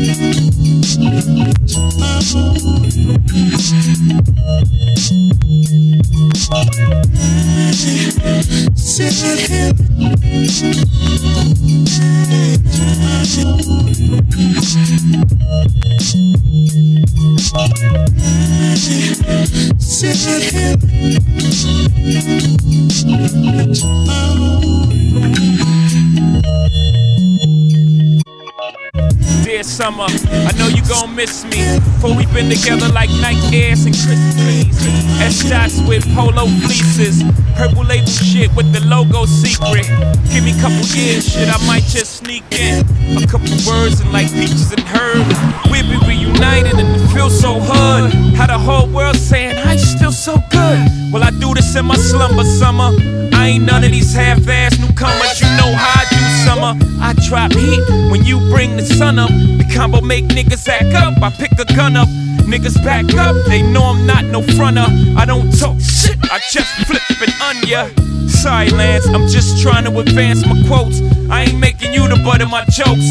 Dear 0.00 0.40
summer, 29.90 30.06
I 30.32 30.52
know 30.58 30.68
you 30.68 30.82
gon' 30.88 31.14
miss 31.14 31.44
me. 31.44 31.80
For 32.00 32.14
we 32.14 32.26
been 32.26 32.50
together 32.50 32.88
like 32.88 33.10
night 33.20 33.38
airs 33.52 33.84
and 33.84 33.94
Christmas 33.94 34.34
trees. 34.34 34.76
S 35.20 35.48
shots 35.48 35.80
with 35.88 36.04
polo 36.14 36.46
fleeces. 36.62 37.22
Purple 37.56 37.84
label 37.84 38.06
shit 38.06 38.54
with 38.54 38.72
the 38.72 38.80
logo 38.86 39.26
secret. 39.26 39.86
Give 40.32 40.44
me 40.44 40.52
a 40.52 40.60
couple 40.60 40.84
years, 40.96 41.28
shit, 41.32 41.48
I 41.48 41.58
might 41.66 41.84
just 41.84 42.22
sneak 42.22 42.44
in. 42.52 42.86
A 43.16 43.26
couple 43.26 43.50
words 43.66 44.00
and 44.00 44.12
like 44.12 44.30
peaches 44.32 44.72
and 44.72 44.84
herbs. 44.94 45.36
We'll 45.70 45.88
be 45.88 45.98
reunited 46.06 46.78
and 46.78 46.88
it 46.96 47.08
feels 47.12 47.38
so 47.38 47.58
hood. 47.60 48.12
How 48.36 48.46
the 48.46 48.58
whole 48.58 48.88
world 48.88 49.16
saying, 49.16 49.56
I 49.56 49.76
still 49.76 50.12
so 50.12 50.36
good. 50.50 50.78
Well, 51.12 51.24
I 51.24 51.30
do 51.30 51.54
this 51.54 51.74
in 51.76 51.86
my 51.86 51.96
slumber 51.96 52.44
summer. 52.44 52.90
I 53.32 53.48
ain't 53.48 53.64
none 53.64 53.84
of 53.84 53.90
these 53.90 54.14
half-ass 54.14 54.78
newcomers. 54.78 55.40
You 55.40 55.48
know 55.58 55.74
how 55.74 56.00
I 56.00 56.04
do 56.08 56.20
summer. 56.46 56.72
I 57.00 57.14
drop 57.28 57.52
heat 57.52 57.82
when 58.10 58.24
you 58.24 58.38
bring 58.50 58.76
the 58.76 58.84
sun 58.84 59.18
up. 59.18 59.30
Combo 59.74 60.00
make 60.00 60.26
niggas 60.26 60.68
act 60.68 60.94
up. 60.94 61.22
I 61.22 61.30
pick 61.30 61.52
a 61.52 61.64
gun 61.64 61.96
up. 61.96 62.08
Niggas 62.44 62.82
back 62.84 63.12
up. 63.14 63.36
They 63.46 63.62
know 63.62 63.84
I'm 63.84 64.06
not 64.06 64.24
no 64.24 64.42
fronter. 64.42 64.86
I 65.16 65.24
don't 65.24 65.50
talk 65.58 65.80
shit. 65.80 66.18
I 66.30 66.40
just 66.50 66.68
flip 66.86 67.02
it 67.20 67.34
on 67.42 67.56
ya. 67.68 67.88
Sorry. 68.28 68.68
I'm 68.72 69.28
just 69.28 69.62
trying 69.62 69.84
to 69.84 69.98
advance 69.98 70.44
my 70.46 70.62
quotes. 70.66 71.00
I 71.30 71.44
ain't 71.44 71.58
making 71.58 71.94
you 71.94 72.08
the 72.08 72.16
butt 72.24 72.42
of 72.42 72.50
my 72.50 72.64
jokes. 72.64 73.06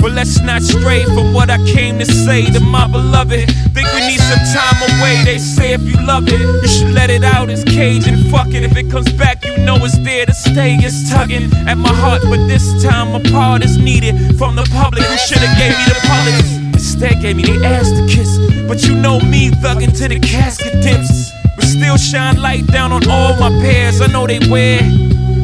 But 0.00 0.12
let's 0.12 0.38
not 0.40 0.62
stray 0.62 1.02
from 1.04 1.32
what 1.32 1.48
I 1.50 1.56
came 1.64 1.98
to 1.98 2.04
say 2.04 2.44
to 2.52 2.60
my 2.60 2.86
beloved. 2.86 3.48
Think 3.72 3.88
we 3.94 4.00
need 4.06 4.20
some 4.20 4.44
time 4.52 4.76
away. 4.90 5.24
They 5.24 5.38
say 5.38 5.72
if 5.72 5.82
you 5.82 5.96
love 6.06 6.28
it, 6.28 6.40
you 6.40 6.68
should 6.68 6.92
let 6.92 7.08
it 7.08 7.24
out. 7.24 7.48
It's 7.48 7.64
cage 7.64 8.06
and 8.06 8.30
fuck 8.30 8.48
it. 8.48 8.62
If 8.64 8.76
it 8.76 8.90
comes 8.90 9.10
back, 9.14 9.44
you 9.44 9.56
know 9.64 9.76
it's 9.76 9.96
there 9.98 10.26
to 10.26 10.34
stay. 10.34 10.76
It's 10.76 11.08
tugging 11.08 11.50
at 11.66 11.78
my 11.78 11.88
heart, 11.92 12.22
but 12.22 12.36
this 12.46 12.84
time 12.84 13.14
a 13.14 13.20
part 13.32 13.64
is 13.64 13.78
needed 13.78 14.36
from 14.36 14.56
the 14.56 14.64
public 14.72 15.02
who 15.04 15.16
should 15.16 15.38
have 15.38 15.56
gave 15.56 15.72
me 15.72 15.84
the 15.88 16.00
politics. 16.06 16.52
Instead, 16.74 17.22
gave 17.22 17.36
me 17.36 17.44
the 17.44 17.64
ass 17.64 17.90
to 17.90 18.06
kiss. 18.06 18.38
But 18.68 18.86
you 18.86 18.94
know 18.94 19.18
me, 19.20 19.50
thugging 19.50 19.96
to 19.98 20.08
the 20.08 20.20
casket 20.20 20.82
dips. 20.82 21.32
But 21.56 21.64
still 21.64 21.96
shine 21.96 22.40
light 22.42 22.66
down 22.66 22.92
on 22.92 23.08
all 23.08 23.34
my 23.40 23.48
pairs. 23.62 24.02
I 24.02 24.06
know 24.08 24.26
they 24.26 24.38
wear. 24.50 24.80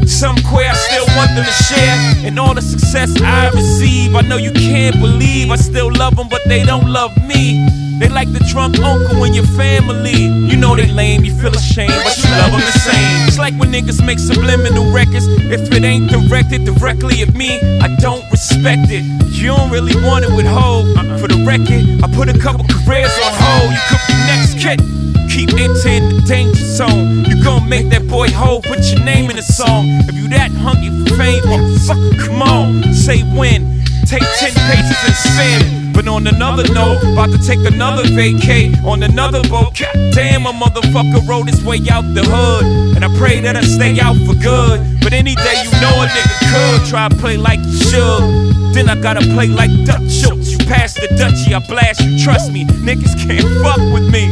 Some 0.06 0.36
queer, 0.42 0.68
I 0.70 0.74
still 0.74 1.06
want 1.16 1.34
them 1.34 1.44
to 1.44 1.52
share. 1.52 2.26
And 2.26 2.38
all 2.38 2.54
the 2.54 2.62
success 2.62 3.10
I 3.22 3.50
receive, 3.50 4.14
I 4.14 4.22
know 4.22 4.36
you 4.36 4.52
can't 4.52 4.98
believe. 5.00 5.50
I 5.50 5.56
still 5.56 5.92
love 5.92 6.16
them, 6.16 6.28
but 6.28 6.42
they 6.46 6.64
don't 6.64 6.88
love 6.88 7.16
me. 7.26 7.89
They 8.00 8.08
like 8.08 8.32
the 8.32 8.40
drunk 8.48 8.78
uncle 8.78 9.24
in 9.24 9.34
your 9.34 9.44
family. 9.60 10.24
You 10.48 10.56
know 10.56 10.74
they 10.74 10.86
lame, 10.86 11.22
you 11.22 11.34
feel 11.36 11.54
ashamed, 11.54 11.92
but 12.02 12.16
you 12.16 12.30
love 12.30 12.50
them 12.52 12.60
the 12.60 12.78
same. 12.80 13.28
It's 13.28 13.36
like 13.36 13.52
when 13.60 13.70
niggas 13.70 14.00
make 14.04 14.18
subliminal 14.18 14.90
records. 14.90 15.26
If 15.28 15.70
it 15.70 15.84
ain't 15.84 16.10
directed 16.10 16.64
directly 16.64 17.20
at 17.20 17.34
me, 17.34 17.60
I 17.78 17.94
don't 17.96 18.24
respect 18.30 18.88
it. 18.88 19.04
You 19.28 19.48
don't 19.48 19.70
really 19.70 19.94
want 20.00 20.24
it 20.24 20.32
with 20.32 20.46
Hov. 20.46 20.88
For 21.20 21.28
the 21.28 21.44
record, 21.44 22.00
I 22.02 22.08
put 22.16 22.30
a 22.34 22.38
couple 22.40 22.64
careers 22.64 23.12
on 23.20 23.32
hold. 23.36 23.68
You 23.68 23.84
could 23.92 24.04
be 24.08 24.16
next 24.32 24.56
kid. 24.56 24.80
Keep 25.28 25.60
entering 25.60 26.08
the 26.08 26.24
danger 26.26 26.64
zone. 26.64 27.26
You 27.26 27.44
gon' 27.44 27.68
make 27.68 27.90
that 27.90 28.08
boy 28.08 28.30
Hov 28.30 28.62
put 28.62 28.80
your 28.90 29.04
name 29.04 29.28
in 29.28 29.36
the 29.36 29.42
song. 29.42 29.84
If 30.08 30.16
you 30.16 30.26
that 30.30 30.50
hungry 30.52 30.88
for 31.04 31.20
fame, 31.20 31.44
motherfucker, 31.44 32.18
come 32.18 32.40
on. 32.40 32.94
Say 32.94 33.20
when. 33.36 33.79
Take 34.06 34.22
10 34.38 34.52
paces 34.54 35.00
and 35.04 35.16
spin. 35.16 35.92
But 35.92 36.08
on 36.08 36.26
another 36.26 36.64
note, 36.72 37.02
about 37.12 37.30
to 37.30 37.38
take 37.38 37.60
another 37.66 38.04
vacay 38.04 38.72
on 38.84 39.02
another 39.02 39.42
boat. 39.48 39.76
God 39.78 39.92
damn, 40.14 40.46
a 40.46 40.52
motherfucker 40.52 41.26
rode 41.28 41.48
his 41.48 41.62
way 41.64 41.80
out 41.90 42.02
the 42.14 42.24
hood. 42.24 42.96
And 42.96 43.04
I 43.04 43.08
pray 43.18 43.40
that 43.40 43.56
I 43.56 43.62
stay 43.62 44.00
out 44.00 44.16
for 44.26 44.34
good. 44.34 44.80
But 45.02 45.12
any 45.12 45.34
day 45.34 45.62
you 45.64 45.70
know 45.80 45.92
a 46.00 46.06
nigga 46.06 46.36
could 46.52 46.88
try 46.88 47.08
to 47.08 47.16
play 47.16 47.36
like 47.36 47.60
you 47.60 47.76
should. 47.90 48.74
Then 48.74 48.88
I 48.88 49.00
gotta 49.00 49.20
play 49.20 49.48
like 49.48 49.70
Dutch 49.84 50.10
Schultz. 50.10 50.52
You 50.52 50.58
pass 50.58 50.94
the 50.94 51.08
Dutchie, 51.18 51.52
I 51.52 51.60
blast 51.66 52.00
you. 52.00 52.22
Trust 52.22 52.52
me, 52.52 52.64
niggas 52.64 53.18
can't 53.18 53.46
fuck 53.62 53.80
with 53.92 54.08
me. 54.10 54.30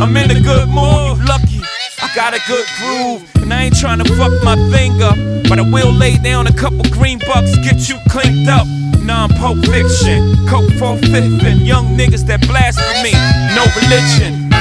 I'm 0.00 0.16
in 0.16 0.30
a 0.30 0.40
good 0.40 0.68
mood, 0.68 1.18
you 1.18 1.24
lucky. 1.24 1.62
I 2.02 2.10
got 2.14 2.34
a 2.34 2.40
good 2.46 2.66
groove, 2.78 3.42
and 3.42 3.52
I 3.52 3.64
ain't 3.64 3.76
trying 3.76 3.98
to 3.98 4.14
fuck 4.16 4.32
my 4.42 4.56
thing 4.70 5.00
up. 5.02 5.16
But 5.48 5.58
I 5.58 5.62
will 5.62 5.92
lay 5.92 6.16
down 6.18 6.46
a 6.46 6.52
couple 6.52 6.82
green 6.90 7.18
bucks, 7.20 7.56
get 7.58 7.88
you 7.88 7.98
cleaned 8.08 8.48
up. 8.48 8.66
Non 9.08 9.32
Pulp 9.40 9.64
Fiction, 9.64 10.36
Coke 10.44 10.68
for 10.76 10.92
fifth, 11.00 11.40
and 11.40 11.64
young 11.64 11.96
niggas 11.96 12.28
that 12.28 12.44
blasphemy, 12.44 13.16
no 13.56 13.64
religion. 13.72 14.52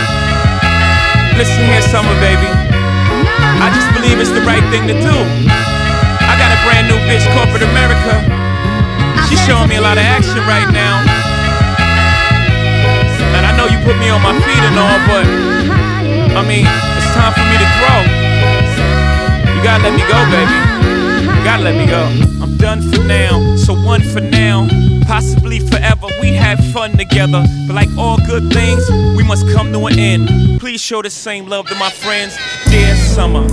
Listen 1.35 1.67
here, 1.67 1.83
summer 1.91 2.15
baby. 2.23 2.47
I 3.59 3.67
just 3.75 3.91
believe 3.91 4.23
it's 4.23 4.31
the 4.31 4.39
right 4.47 4.63
thing 4.71 4.87
to 4.87 4.95
do. 5.03 5.15
I 6.23 6.31
got 6.39 6.47
a 6.55 6.59
brand 6.63 6.87
new 6.87 6.95
bitch, 7.11 7.27
corporate 7.35 7.67
America. 7.67 8.23
She's 9.27 9.43
showing 9.43 9.67
me 9.67 9.75
a 9.75 9.83
lot 9.83 9.99
of 9.99 10.07
action 10.07 10.39
right 10.47 10.71
now. 10.71 11.03
And 13.35 13.43
I 13.43 13.51
know 13.59 13.67
you 13.67 13.83
put 13.83 13.99
me 13.99 14.07
on 14.07 14.23
my 14.23 14.31
feet 14.31 14.63
and 14.63 14.79
all, 14.79 14.99
but 15.11 15.27
I 16.39 16.41
mean, 16.47 16.63
it's 16.95 17.11
time 17.11 17.35
for 17.35 17.43
me 17.51 17.59
to 17.59 17.67
grow. 17.83 17.99
You 19.51 19.59
gotta 19.59 19.83
let 19.83 19.91
me 19.91 20.07
go, 20.07 20.15
baby. 20.31 20.66
Gotta 21.47 21.63
let 21.63 21.77
me 21.77 21.85
go. 21.85 22.03
I'm 22.43 22.57
done 22.57 22.81
for 22.81 23.01
now, 23.05 23.55
so 23.55 23.73
one 23.73 24.01
for 24.01 24.19
now. 24.19 24.67
Possibly 25.05 25.59
forever, 25.59 26.07
we 26.19 26.33
had 26.33 26.61
fun 26.73 26.97
together. 26.97 27.41
But 27.67 27.73
like 27.73 27.87
all 27.97 28.17
good 28.27 28.51
things, 28.51 28.83
we 29.15 29.23
must 29.23 29.47
come 29.53 29.71
to 29.71 29.85
an 29.85 29.97
end. 29.97 30.59
Please 30.59 30.81
show 30.81 31.01
the 31.01 31.09
same 31.09 31.47
love 31.47 31.67
to 31.67 31.75
my 31.75 31.89
friends, 31.89 32.35
dear 32.69 32.93
summer. 32.97 33.47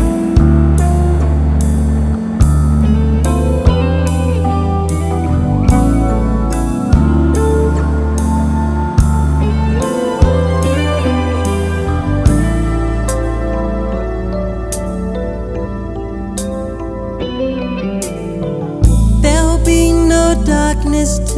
Darkness 21.04 21.33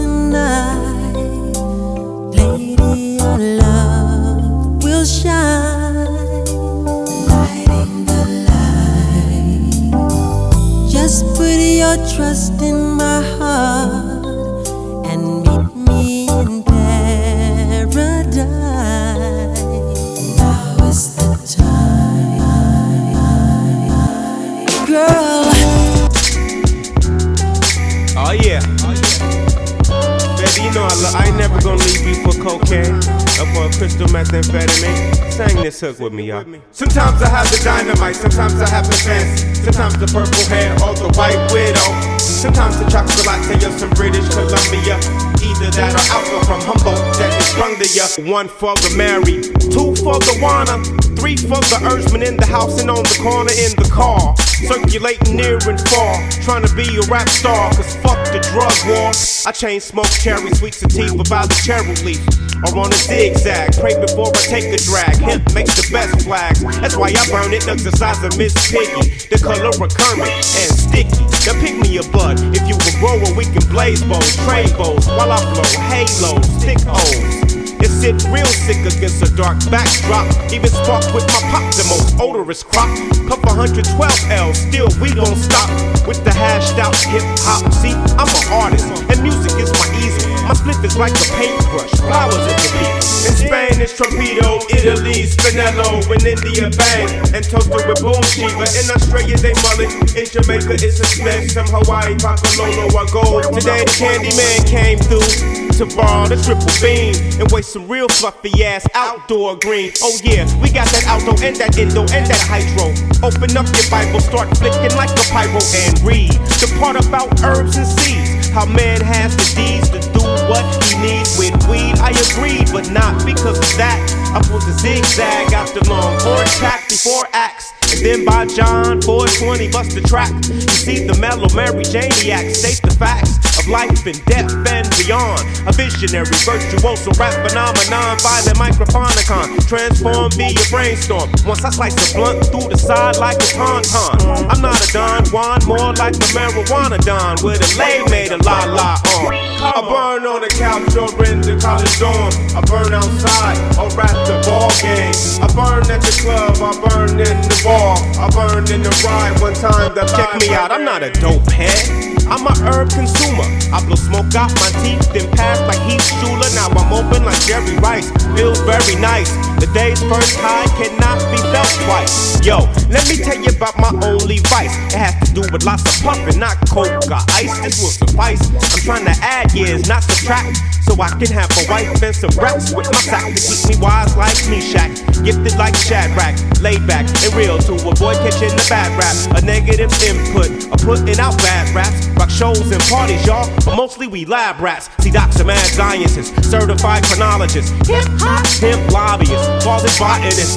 cocaine 32.47 33.03
up 33.43 33.51
a 33.59 33.67
crystal 33.75 34.07
methamphetamine. 34.15 35.33
Sing 35.33 35.63
this 35.63 35.81
hook 35.81 35.99
with 35.99 36.13
me, 36.13 36.29
y'all. 36.31 36.47
Sometimes 36.71 37.21
I 37.21 37.29
have 37.29 37.51
the 37.51 37.59
dynamite, 37.65 38.15
sometimes 38.15 38.55
I 38.63 38.69
have 38.71 38.87
the 38.87 38.95
fancy, 39.03 39.53
sometimes 39.67 39.99
the 39.99 40.07
purple 40.07 40.47
hair 40.47 40.71
or 40.87 40.95
the 40.95 41.11
white 41.19 41.43
widow. 41.51 41.91
Sometimes 42.23 42.79
the 42.79 42.87
chocolate 42.87 43.27
latte 43.27 43.59
of 43.67 43.75
some 43.75 43.91
British 43.99 44.29
Columbia. 44.31 44.95
Either 45.43 45.71
that 45.75 45.91
or 45.91 46.07
alpha 46.15 46.39
from 46.47 46.61
Humboldt 46.63 47.03
that 47.19 47.35
is 47.35 47.47
sprung 47.51 47.75
to 47.83 47.87
ya. 47.91 48.07
One 48.31 48.47
for 48.47 48.77
the 48.79 48.95
Mary, 48.95 49.43
two 49.73 49.97
for 49.99 50.21
the 50.23 50.39
Wanna, 50.39 50.79
three 51.27 51.37
for 51.37 51.59
the 51.75 51.81
Earthman 51.91 52.23
in 52.23 52.37
the 52.37 52.47
house 52.47 52.81
and 52.81 52.89
on 52.89 53.03
the 53.03 53.19
corner 53.19 53.51
in 53.51 53.75
the 53.75 53.89
car. 53.91 54.31
Circulating 54.63 55.35
near 55.35 55.59
and 55.67 55.81
far, 55.91 56.15
trying 56.47 56.63
to 56.63 56.71
be 56.79 56.87
a 56.87 57.03
rap 57.11 57.29
star, 57.29 57.75
cause 57.75 57.99
fuck 57.99 58.19
the 58.31 58.39
drug 58.55 58.71
war. 58.87 59.11
I 59.43 59.51
chain 59.51 59.81
smoke 59.81 60.11
cherry, 60.23 60.55
sweet 60.55 60.75
sativa 60.75 61.27
by 61.27 61.43
the 61.51 61.59
cherry 61.67 61.99
leaf. 62.07 62.23
Or 62.63 62.79
on 62.79 62.95
a 62.95 62.99
zigzag, 63.11 63.75
pray 63.83 63.99
before 63.99 64.31
I 64.31 64.41
take 64.47 64.71
a 64.71 64.79
drag. 64.87 65.19
Hemp 65.19 65.51
makes 65.51 65.75
the 65.75 65.91
best 65.91 66.23
flags. 66.23 66.63
That's 66.79 66.97
why 66.97 67.11
I 67.11 67.25
burn 67.27 67.51
it, 67.51 67.67
the 67.67 67.91
size 67.99 68.23
of 68.23 68.39
Miss 68.39 68.55
Piggy. 68.71 69.27
The 69.27 69.43
color 69.43 69.75
of 69.75 69.83
Kermit 69.99 70.31
and 70.31 70.73
sticky. 70.79 71.27
Now 71.43 71.59
pick 71.59 71.75
me 71.83 71.99
a 71.99 72.07
bud. 72.15 72.39
If 72.55 72.63
you 72.71 72.79
a 72.79 72.93
grower, 73.03 73.35
we 73.35 73.51
can 73.51 73.67
blaze 73.75 74.03
bowls, 74.07 74.31
trade 74.47 74.71
bowls, 74.79 75.11
while 75.11 75.35
I 75.35 75.43
blow 75.51 75.67
halos, 75.91 76.47
stick 76.63 76.79
O's. 76.87 77.46
It 77.81 77.91
sit 77.91 78.23
real 78.31 78.47
sick 78.47 78.79
against 78.85 79.23
a 79.23 79.35
dark 79.35 79.59
backdrop. 79.71 80.27
Even 80.53 80.69
spark 80.69 81.05
with 81.15 81.27
my 81.29 81.41
pop, 81.51 81.65
the 81.75 81.85
most 81.89 82.19
odorous 82.21 82.63
crop. 82.63 82.89
Cup 83.29 83.45
112 83.45 84.31
L, 84.31 84.55
still 84.55 84.89
we 85.01 85.13
don't 85.13 85.37
stop 85.37 85.71
with 86.07 86.23
the 86.25 86.33
hashed 86.33 86.79
out 86.79 86.97
hip 86.97 87.23
hop. 87.41 87.73
See, 87.73 87.93
I'm 88.17 88.29
an 88.29 88.47
artist, 88.53 88.87
and 89.11 89.23
music 89.23 89.53
is 89.61 89.73
my 89.73 89.89
easel. 90.01 90.36
My 90.47 90.55
split 90.55 90.79
is 90.85 90.97
like 90.97 91.11
a 91.11 91.27
paintbrush, 91.35 91.91
flowers 92.07 92.39
at 92.39 92.55
the 92.63 92.71
beat. 92.79 92.95
In 93.27 93.35
Spain 93.35 93.75
it's 93.83 93.99
Torpedo, 93.99 94.63
Italy 94.71 95.27
Spinello, 95.27 96.07
in 96.07 96.23
India 96.23 96.71
Bhang, 96.71 97.35
and 97.35 97.43
toasted 97.43 97.83
with 97.83 97.99
Boom 97.99 98.23
Shiva. 98.31 98.63
In 98.79 98.87
Australia 98.95 99.35
they 99.43 99.55
mullet, 99.67 99.91
in 100.15 100.27
Jamaica 100.31 100.79
it's 100.79 101.03
a 101.03 101.07
Smith, 101.07 101.51
some 101.51 101.67
Hawaii 101.67 102.15
Pakalolo 102.23 102.87
I 102.95 103.05
go. 103.11 103.43
Today 103.59 103.83
the 103.83 103.95
Candyman 103.99 104.63
came 104.71 104.99
through 105.03 105.67
to 105.83 105.85
borrow 105.97 106.31
the 106.31 106.39
triple 106.39 106.71
beam 106.79 107.13
and 107.43 107.51
waste 107.51 107.75
some 107.75 107.89
real 107.89 108.07
fluffy 108.09 108.63
ass 108.63 108.87
outdoor 108.95 109.59
green. 109.59 109.91
Oh 110.01 110.15
yeah, 110.23 110.47
we 110.63 110.71
got 110.71 110.87
that 110.95 111.11
outdoor 111.11 111.43
and 111.43 111.57
that 111.57 111.77
indo 111.77 112.07
and 112.15 112.23
that 112.23 112.43
hydro. 112.47 112.95
Open 113.27 113.51
up 113.59 113.67
your 113.75 113.89
Bible, 113.91 114.21
start 114.23 114.47
flicking 114.57 114.95
like 114.95 115.11
a 115.11 115.25
pyro 115.27 115.59
and 115.59 115.99
read 116.07 116.31
the 116.63 116.71
part 116.79 116.95
about 116.95 117.35
herbs 117.43 117.77
and 117.77 117.87
seeds. 117.99 118.36
How 118.57 118.65
man 118.65 119.03
has 119.03 119.37
the 119.37 119.45
deeds 119.55 119.91
to 119.91 120.01
do 120.01 120.25
what 120.49 120.65
he 120.89 120.97
needs 120.97 121.37
with 121.37 121.53
weed. 121.69 121.93
I 122.01 122.09
agreed, 122.33 122.73
but 122.73 122.91
not 122.91 123.23
because 123.27 123.59
of 123.59 123.77
that. 123.77 124.01
I 124.33 124.41
pulled 124.49 124.63
the 124.63 124.73
zigzag 124.73 125.53
the 125.75 125.85
long 125.91 126.19
horn 126.21 126.47
track 126.57 126.89
before 126.89 127.29
acts. 127.35 127.86
Then 128.03 128.25
by 128.25 128.47
John 128.47 129.01
420, 129.03 129.73
bust 129.73 129.95
the 129.95 130.03
track. 130.03 130.31
You 130.47 130.61
see 130.69 131.07
the 131.07 131.17
mellow 131.19 131.49
Mary 131.57 131.83
Janiac 131.85 132.55
state 132.55 132.81
the 132.83 132.95
facts 132.95 133.37
of 133.59 133.67
life 133.69 134.07
and 134.07 134.19
death 134.27 134.53
and 134.53 134.87
beyond. 135.01 135.41
A 135.67 135.73
visionary, 135.73 136.29
virtuoso 136.45 137.11
rap 137.19 137.35
phenomenon, 137.43 138.19
violent 138.21 138.59
microphonicon. 138.61 139.59
Transform 139.67 140.31
via 140.37 140.55
brainstorm. 140.71 141.29
Once 141.49 141.65
I 141.65 141.71
slice 141.71 141.97
a 141.97 142.07
blunt 142.15 142.45
through 142.47 142.69
the 142.69 142.79
side 142.79 143.17
like 143.17 143.37
a 143.41 143.49
tauntaun. 143.57 144.21
I'm 144.51 144.61
not 144.61 144.77
a 144.77 144.89
Don 144.93 145.25
Juan, 145.33 145.59
more 145.67 145.93
like 145.97 146.15
the 146.15 146.29
marijuana 146.37 147.01
Don 147.03 147.37
with 147.43 147.65
a 147.65 147.71
lay 147.81 148.05
made 148.13 148.33
a 148.33 148.39
la 148.45 148.65
la 148.71 149.01
on. 149.19 149.33
I 149.33 149.81
burn 149.83 150.27
on 150.27 150.41
the 150.45 150.53
couch 150.53 150.95
or 150.95 151.11
in 151.25 151.41
the 151.41 151.57
college 151.59 151.97
dorm. 151.99 152.31
I 152.55 152.61
burn 152.69 152.93
outside 152.93 153.59
or 153.81 153.91
at 153.99 154.17
the 154.29 154.37
ball 154.47 154.71
game. 154.79 155.17
I 155.43 155.49
burn 155.57 155.85
at 155.91 156.01
the 156.05 156.15
club, 156.23 156.61
I 156.61 156.73
burn 156.87 157.19
in 157.19 157.37
the 157.43 157.61
bar. 157.65 157.86
I 157.95 158.31
burn 158.35 158.67
in 158.73 158.83
the 158.83 158.91
ride 159.05 159.39
one 159.41 159.55
time. 159.55 159.95
That 159.95 160.09
Check 160.11 160.41
me 160.41 160.55
out, 160.55 160.71
I'm 160.71 160.85
not 160.85 161.03
a 161.03 161.11
dope 161.21 161.47
head. 161.51 162.17
I'm 162.27 162.43
a 162.43 162.55
herb 162.67 162.91
consumer. 162.91 163.47
I 163.71 163.79
blow 163.87 163.95
smoke 163.95 164.35
out 164.35 164.51
my 164.59 164.71
teeth, 164.83 164.99
then 165.15 165.31
pass 165.39 165.63
like 165.71 165.79
Heath 165.87 166.03
Shuler. 166.19 166.51
Now 166.59 166.75
I'm 166.75 166.91
open 166.91 167.23
like 167.23 167.39
Jerry 167.47 167.79
Rice. 167.79 168.11
Feels 168.35 168.59
very 168.67 168.99
nice. 168.99 169.31
The 169.63 169.71
day's 169.71 170.03
first 170.11 170.35
high 170.43 170.67
cannot 170.75 171.23
be 171.31 171.39
felt 171.55 171.71
twice. 171.87 172.43
Yo, 172.43 172.67
let 172.91 173.07
me 173.07 173.23
tell 173.23 173.39
you 173.39 173.55
about 173.55 173.79
my 173.79 173.95
only 174.03 174.43
vice. 174.51 174.75
It 174.91 174.99
has 174.99 175.15
to 175.23 175.35
do 175.35 175.43
with 175.53 175.63
lots 175.63 175.87
of 175.87 176.03
puffing, 176.03 176.39
not 176.41 176.59
coke 176.67 176.91
or 177.07 177.23
ice. 177.39 177.55
This 177.63 177.79
will 177.79 177.95
suffice. 177.95 178.43
I'm 178.51 178.83
trying 178.83 179.07
to 179.07 179.15
add 179.23 179.55
years, 179.55 179.87
not 179.87 180.03
subtract. 180.03 180.59
So 180.83 180.95
I 180.99 181.11
can 181.19 181.31
have 181.31 181.51
a 181.59 181.65
wife 181.71 182.03
and 182.03 182.15
some 182.15 182.31
rats 182.39 182.75
with 182.75 182.87
my 182.91 183.01
sack 183.07 183.35
to 183.35 183.39
keep 183.39 183.79
me 183.79 183.83
wise 183.83 184.17
like 184.17 184.39
Meshach. 184.51 184.91
Gifted 185.23 185.59
like 185.59 185.75
Shadrach, 185.75 186.35
laid 186.63 186.87
back 186.87 187.07
and 187.23 187.35
real 187.35 187.59
to 187.71 187.75
avoid 187.81 188.17
catching 188.25 188.55
the 188.55 188.67
bad 188.69 188.93
rap. 188.97 189.17
A 189.37 189.45
negative 189.45 189.93
input, 190.03 190.51
a 190.73 190.77
putting 190.81 191.19
out 191.21 191.37
bad 191.39 191.75
raps. 191.75 192.09
Rock 192.17 192.31
shows 192.31 192.71
and 192.71 192.83
parties, 192.89 193.25
y'all, 193.27 193.51
but 193.65 193.77
mostly 193.77 194.07
we 194.07 194.25
lab 194.25 194.61
rats. 194.61 194.89
See, 195.01 195.11
docs 195.11 195.41
are 195.41 195.45
mad 195.45 195.67
scientists, 195.67 196.33
certified 196.49 197.05
chronologists, 197.05 197.71
hip 197.89 198.07
hop, 198.23 198.45
pimp 198.61 198.91
lobbyists, 198.93 199.63
closet 199.63 199.93
botanists. 199.99 200.57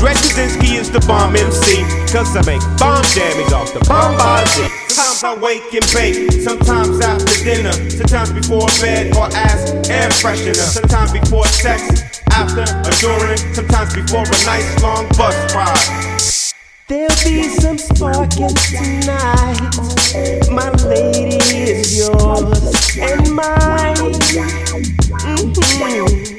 Dred 0.00 0.16
Kaczynski 0.16 0.80
is 0.80 0.90
the 0.90 1.00
bomb 1.00 1.36
MC, 1.36 1.82
cause 2.12 2.34
I 2.36 2.40
make 2.46 2.62
bomb 2.78 3.04
jammies 3.12 3.52
off 3.52 3.72
the 3.72 3.80
bombazine. 3.80 4.70
Sometimes 4.88 5.24
I 5.24 5.34
wake 5.42 5.74
and 5.74 5.86
bake, 5.92 6.32
sometimes 6.42 7.00
after 7.00 7.44
dinner, 7.44 7.72
sometimes 7.90 8.32
before 8.32 8.66
bed 8.80 9.14
or 9.16 9.26
ass 9.36 9.70
air 9.90 10.08
freshener, 10.08 10.54
sometimes 10.54 11.12
before 11.12 11.46
sex, 11.46 12.20
after 12.30 12.62
or 12.62 12.94
during, 13.00 13.38
sometimes 13.54 13.94
before 13.94 14.24
a 14.24 14.44
nice 14.46 14.82
long 14.82 15.06
bus 15.18 15.54
ride. 15.54 16.29
There'll 16.90 17.08
be 17.22 17.44
some 17.44 17.78
sparking 17.78 18.48
tonight. 18.48 19.60
My 20.50 20.70
lady 20.88 21.36
is 21.36 21.96
yours 21.96 22.98
and 22.98 23.32
mine. 23.32 24.10
money 25.78 26.30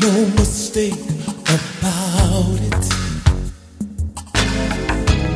No 0.00 0.26
mistake 0.36 0.94
about 1.56 2.58
it. 2.60 2.84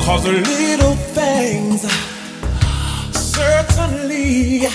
Cause 0.03 0.25
little 0.25 0.95
things 0.95 1.81
certainly 3.13 4.67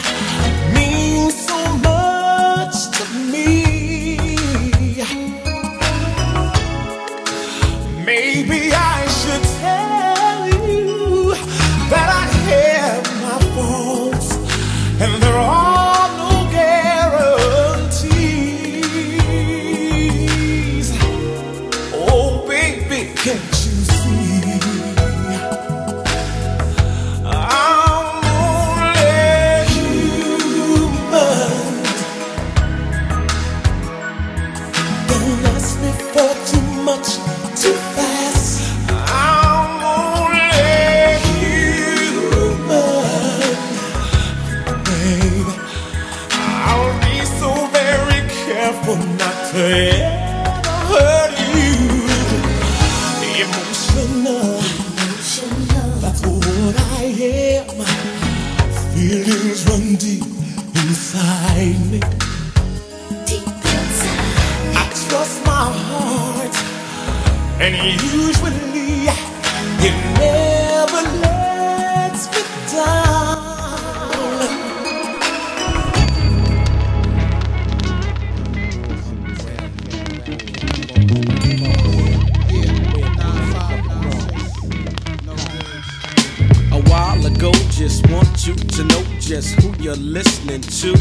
just 89.27 89.61
who 89.61 89.75
you're 89.83 89.97
listening 89.97 90.61
to. 90.61 90.95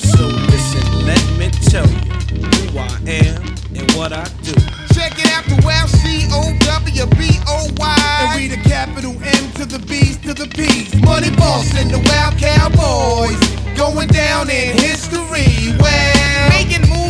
So 0.00 0.24
listen, 0.48 1.04
let 1.04 1.20
me 1.36 1.50
tell 1.68 1.86
you 1.86 2.40
who 2.40 2.78
I 2.78 2.88
am 3.04 3.44
and 3.76 3.90
what 3.92 4.14
I 4.14 4.24
do. 4.40 4.54
Check 4.96 5.18
it 5.20 5.28
out, 5.30 5.44
the 5.44 5.60
well 5.62 5.86
C 5.86 6.26
O 6.32 6.56
W 6.58 7.06
B 7.18 7.38
O 7.46 7.68
Y. 7.76 7.96
And 8.20 8.40
we 8.40 8.48
the 8.48 8.56
capital 8.66 9.12
M 9.12 9.52
to 9.60 9.66
the 9.66 9.78
B's 9.78 10.16
to 10.24 10.32
the 10.32 10.48
P's. 10.48 10.94
Money 11.02 11.30
Boss 11.36 11.68
and 11.76 11.90
the 11.90 12.00
Wild 12.08 12.38
Cowboys. 12.40 13.36
Going 13.76 14.08
down 14.08 14.48
in 14.48 14.72
history. 14.78 15.76
Well, 15.78 16.48
making 16.48 16.88
moves 16.88 17.03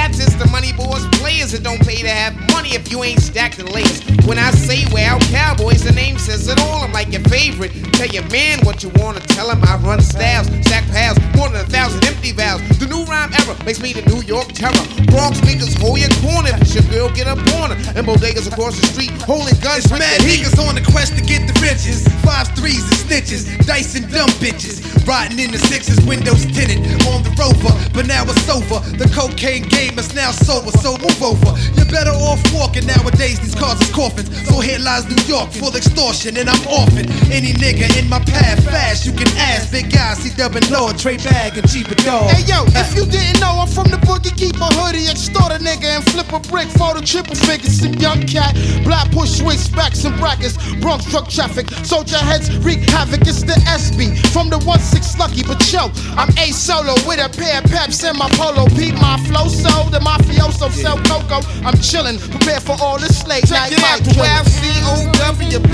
with 0.00 0.08
my 0.08 0.08
cats 0.08 0.18
is 0.20 0.36
the 0.38 0.46
money 0.48 0.72
boys 0.72 1.06
players 1.18 1.52
that 1.52 1.62
don't 1.62 1.80
pay 1.80 2.02
to 2.02 2.08
have 2.08 2.34
money 2.52 2.70
if 2.70 2.90
you 2.90 3.02
ain't 3.04 3.20
stacked 3.20 3.58
the 3.58 3.64
layers. 3.70 4.00
When 4.26 4.38
I 4.38 4.50
say 4.52 4.84
Wild 4.92 5.22
Cowboys, 5.28 5.82
the 5.82 5.92
name 5.92 6.18
says 6.18 6.48
it 6.48 6.58
all. 6.60 6.84
I'm 6.84 6.92
like 6.92 7.12
your 7.12 7.22
favorite. 7.28 7.72
Tell 7.94 8.08
your 8.08 8.26
man 8.30 8.60
what 8.64 8.82
you 8.82 8.90
wanna 8.96 9.20
tell 9.20 9.50
him. 9.50 9.62
I 9.64 9.76
run 9.76 10.00
styles, 10.00 10.46
stack 10.64 10.84
pals, 10.88 11.18
more 11.36 11.48
than 11.48 11.64
a 11.64 11.68
thousand 11.68 12.04
empty 12.04 12.32
vows. 12.32 12.60
The 12.78 12.86
new 12.86 13.04
rhyme 13.04 13.32
era 13.32 13.56
makes 13.64 13.80
me 13.80 13.92
the 13.92 14.02
New 14.08 14.22
York 14.22 14.48
terror. 14.52 14.84
Bronx 15.12 15.40
niggas 15.40 15.76
hold 15.78 15.98
your 15.98 16.12
corner. 16.24 16.52
Should 16.64 16.88
girl 16.90 17.10
get 17.10 17.26
up 17.26 17.40
on 17.60 17.70
her. 17.70 17.78
And 17.96 18.06
bodegas 18.06 18.50
across 18.50 18.80
the 18.80 18.86
street 18.86 19.12
holding 19.22 19.58
guns. 19.60 19.84
with 19.90 20.00
Mad 20.00 20.20
niggas 20.22 20.56
on 20.56 20.74
the 20.74 20.84
quest 20.92 21.16
to 21.16 21.22
get 21.22 21.46
the 21.46 21.54
riches. 21.60 22.06
Fives, 22.24 22.50
threes, 22.56 22.80
and 22.80 23.00
snitches. 23.04 23.42
Dice 23.66 23.94
and 23.96 24.10
dumb 24.10 24.30
bitches. 24.40 24.80
Riding 25.06 25.38
in 25.38 25.50
the 25.50 25.58
sixes, 25.58 25.98
windows 26.06 26.46
tinted 26.46 26.80
on 27.10 27.22
the 27.22 27.32
rover. 27.38 27.72
But 27.92 28.06
now 28.06 28.24
it's 28.24 28.48
over. 28.48 28.78
The 28.96 29.10
cocaine 29.14 29.64
game 29.68 29.98
is 29.98 30.14
now 30.14 30.30
sober, 30.30 30.70
so 30.78 30.96
move 30.98 31.22
over. 31.22 31.52
You're 31.74 31.90
better 31.90 32.14
off 32.14 32.40
walking 32.54 32.86
nowadays. 32.86 33.40
These 33.40 33.54
cars 33.54 33.80
is 33.80 33.90
coffins. 33.90 34.30
So 34.48 34.60
here 34.60 34.78
lies 34.78 35.06
New 35.08 35.22
York, 35.24 35.50
full 35.50 35.74
extortion, 35.74 36.36
and 36.36 36.48
I'm 36.48 36.62
orphan. 36.66 37.10
Any 37.30 37.52
nigga 37.54 37.86
in 37.98 38.08
my 38.08 38.20
path 38.20 38.62
fast, 38.64 39.06
you 39.06 39.12
can 39.12 39.28
ask. 39.36 39.70
Big 39.72 39.92
guy, 39.92 40.14
C 40.14 40.30
dubbing 40.36 40.68
Lord, 40.70 40.98
Trey 40.98 41.16
Bag, 41.16 41.58
and 41.58 41.68
cheaper 41.68 41.94
dog. 42.06 42.30
Hey 42.30 42.44
yo, 42.46 42.64
if 42.74 42.94
you 42.94 43.04
didn't 43.06 43.40
know, 43.40 43.58
I'm 43.58 43.68
from 43.68 43.90
the 43.90 43.98
boogie, 44.06 44.34
keep 44.36 44.56
a 44.56 44.70
hoodie, 44.78 45.06
extort 45.08 45.52
a 45.52 45.58
nigga 45.58 45.98
and 45.98 46.04
flip 46.10 46.32
a 46.32 46.40
brick 46.48 46.68
for 46.68 46.94
the 46.94 47.02
triple 47.02 47.34
figures. 47.34 47.80
Some 47.80 47.94
young 47.94 48.22
cat, 48.26 48.54
black 48.84 49.10
push 49.10 49.38
switch 49.38 49.58
specs 49.58 50.04
and 50.04 50.16
brackets, 50.18 50.56
Bronx 50.80 51.04
truck 51.10 51.28
traffic, 51.28 51.68
soldier 51.84 52.18
heads 52.18 52.50
wreak 52.58 52.80
havoc. 52.90 53.22
It's 53.22 53.42
the 53.42 53.58
SB 53.66 54.16
from 54.32 54.50
the 54.50 54.58
1-6 54.80 55.18
Lucky, 55.20 55.42
but 55.42 55.60
yo, 55.70 55.92
I'm 56.16 56.30
A 56.38 56.50
solo 56.50 56.94
with 57.06 57.20
a 57.20 57.28
pair 57.28 57.58
of 57.58 57.64
peps 57.70 58.02
and 58.04 58.16
my 58.16 58.28
polo. 58.40 58.64
Beat 58.72 58.94
my 58.94 59.18
flow 59.28 59.48
so 59.48 59.68
the 59.90 60.00
mafioso 60.00 60.70
sell 60.72 60.96
cocoa. 61.04 61.44
I'm 61.60 61.76
chillin', 61.76 62.18
prepared 62.30 62.62
for 62.62 62.76
all 62.80 62.98
this 62.98 63.26
late 63.26 63.44
night 63.50 63.72
mic 63.72 64.02
killing. 64.14 64.44
C-O-W-B-O-Y. 64.48 65.68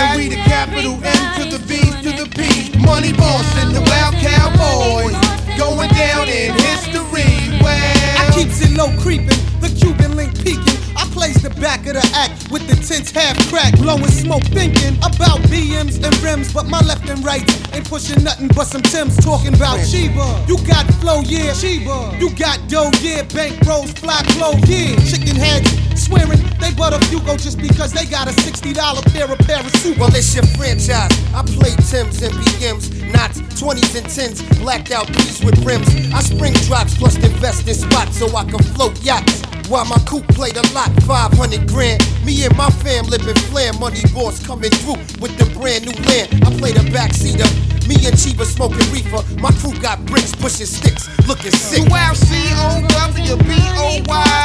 And 0.00 0.16
we 0.16 0.28
the 0.28 0.36
capital 0.48 0.94
M 1.04 1.34
to 1.36 1.44
the 1.52 1.60
B 1.68 1.76
to 2.00 2.10
the 2.16 2.24
P. 2.32 2.72
Money 2.80 3.12
boss 3.12 3.44
and 3.60 3.74
the 3.76 3.82
wild 3.84 4.14
cowboys. 4.16 5.12
Going 5.58 5.90
down 5.90 6.28
in 6.28 6.54
history. 6.56 7.60
Well, 7.60 7.76
I 8.16 8.30
keeps 8.32 8.62
it 8.62 8.70
low 8.78 8.88
creeping, 8.98 9.28
the 9.60 9.68
Cuban 9.78 10.16
link 10.16 10.34
peeking. 10.42 10.67
Plays 11.18 11.42
the 11.42 11.50
back 11.58 11.84
of 11.90 11.98
the 11.98 12.10
act 12.14 12.48
with 12.48 12.62
the 12.70 12.76
tints 12.78 13.10
half 13.10 13.34
cracked, 13.50 13.82
blowing 13.82 14.06
smoke, 14.06 14.44
thinking 14.54 14.94
about 14.98 15.42
BMs 15.50 15.98
and 15.98 16.14
rims. 16.22 16.54
But 16.54 16.70
my 16.70 16.78
left 16.86 17.10
and 17.10 17.24
right 17.24 17.42
ain't 17.74 17.90
pushing 17.90 18.22
nothing 18.22 18.46
but 18.54 18.70
some 18.70 18.82
Tims 18.82 19.16
talking 19.18 19.52
about 19.52 19.82
Sheba. 19.82 20.46
You 20.46 20.62
got 20.62 20.86
flow, 21.02 21.26
yeah, 21.26 21.52
Sheba. 21.54 22.14
You 22.22 22.30
got 22.38 22.62
dough, 22.68 22.94
yeah, 23.02 23.22
bank 23.34 23.58
rolls, 23.66 23.90
fly 23.98 24.22
clothes, 24.38 24.62
yeah. 24.70 24.94
Chicken 25.10 25.34
heads 25.34 25.66
swearing 25.98 26.38
they 26.62 26.70
butter 26.78 27.02
Hugo 27.10 27.36
just 27.36 27.58
because 27.58 27.92
they 27.92 28.06
got 28.06 28.28
a 28.28 28.32
$60 28.38 28.78
pair 29.10 29.26
of 29.26 29.38
pair 29.42 29.58
of 29.58 29.74
suit. 29.82 29.98
Well, 29.98 30.14
it's 30.14 30.32
your 30.36 30.46
franchise. 30.54 31.10
I 31.34 31.42
play 31.42 31.74
Tims 31.90 32.22
and 32.22 32.30
BMs, 32.46 32.94
not 33.10 33.34
20s 33.58 33.90
and 33.98 34.06
10s, 34.06 34.60
blacked 34.60 34.92
out 34.92 35.08
threes 35.10 35.42
with 35.42 35.58
rims. 35.66 35.90
I 36.14 36.22
spring 36.22 36.54
drops 36.70 36.94
plus 36.96 37.16
invest 37.16 37.66
in 37.66 37.74
spots 37.74 38.18
so 38.18 38.30
I 38.36 38.44
can 38.44 38.62
float 38.62 38.94
yachts. 39.02 39.47
While 39.68 39.84
my 39.84 39.98
coupe 40.08 40.26
played 40.28 40.56
a 40.56 40.64
lot, 40.72 40.88
500 41.02 41.68
grand. 41.68 42.00
Me 42.24 42.42
and 42.46 42.56
my 42.56 42.70
fam 42.70 43.04
living 43.04 43.34
flam, 43.52 43.78
money 43.78 44.00
boss 44.14 44.40
coming 44.44 44.70
through 44.70 44.96
with 45.20 45.36
the 45.36 45.44
brand 45.52 45.84
new 45.84 45.92
land. 46.08 46.32
I 46.40 46.56
play 46.56 46.72
the 46.72 46.80
backseater. 46.88 47.44
Me 47.86 47.96
and 48.08 48.16
Chiba 48.16 48.46
smoking 48.46 48.90
reefer. 48.90 49.20
My 49.36 49.52
crew 49.60 49.78
got 49.78 50.00
bricks, 50.06 50.34
pushing 50.34 50.64
sticks, 50.64 51.04
looking 51.28 51.52
sick. 51.52 51.84
U-L-C-O-W-B-O-Y. 51.84 52.84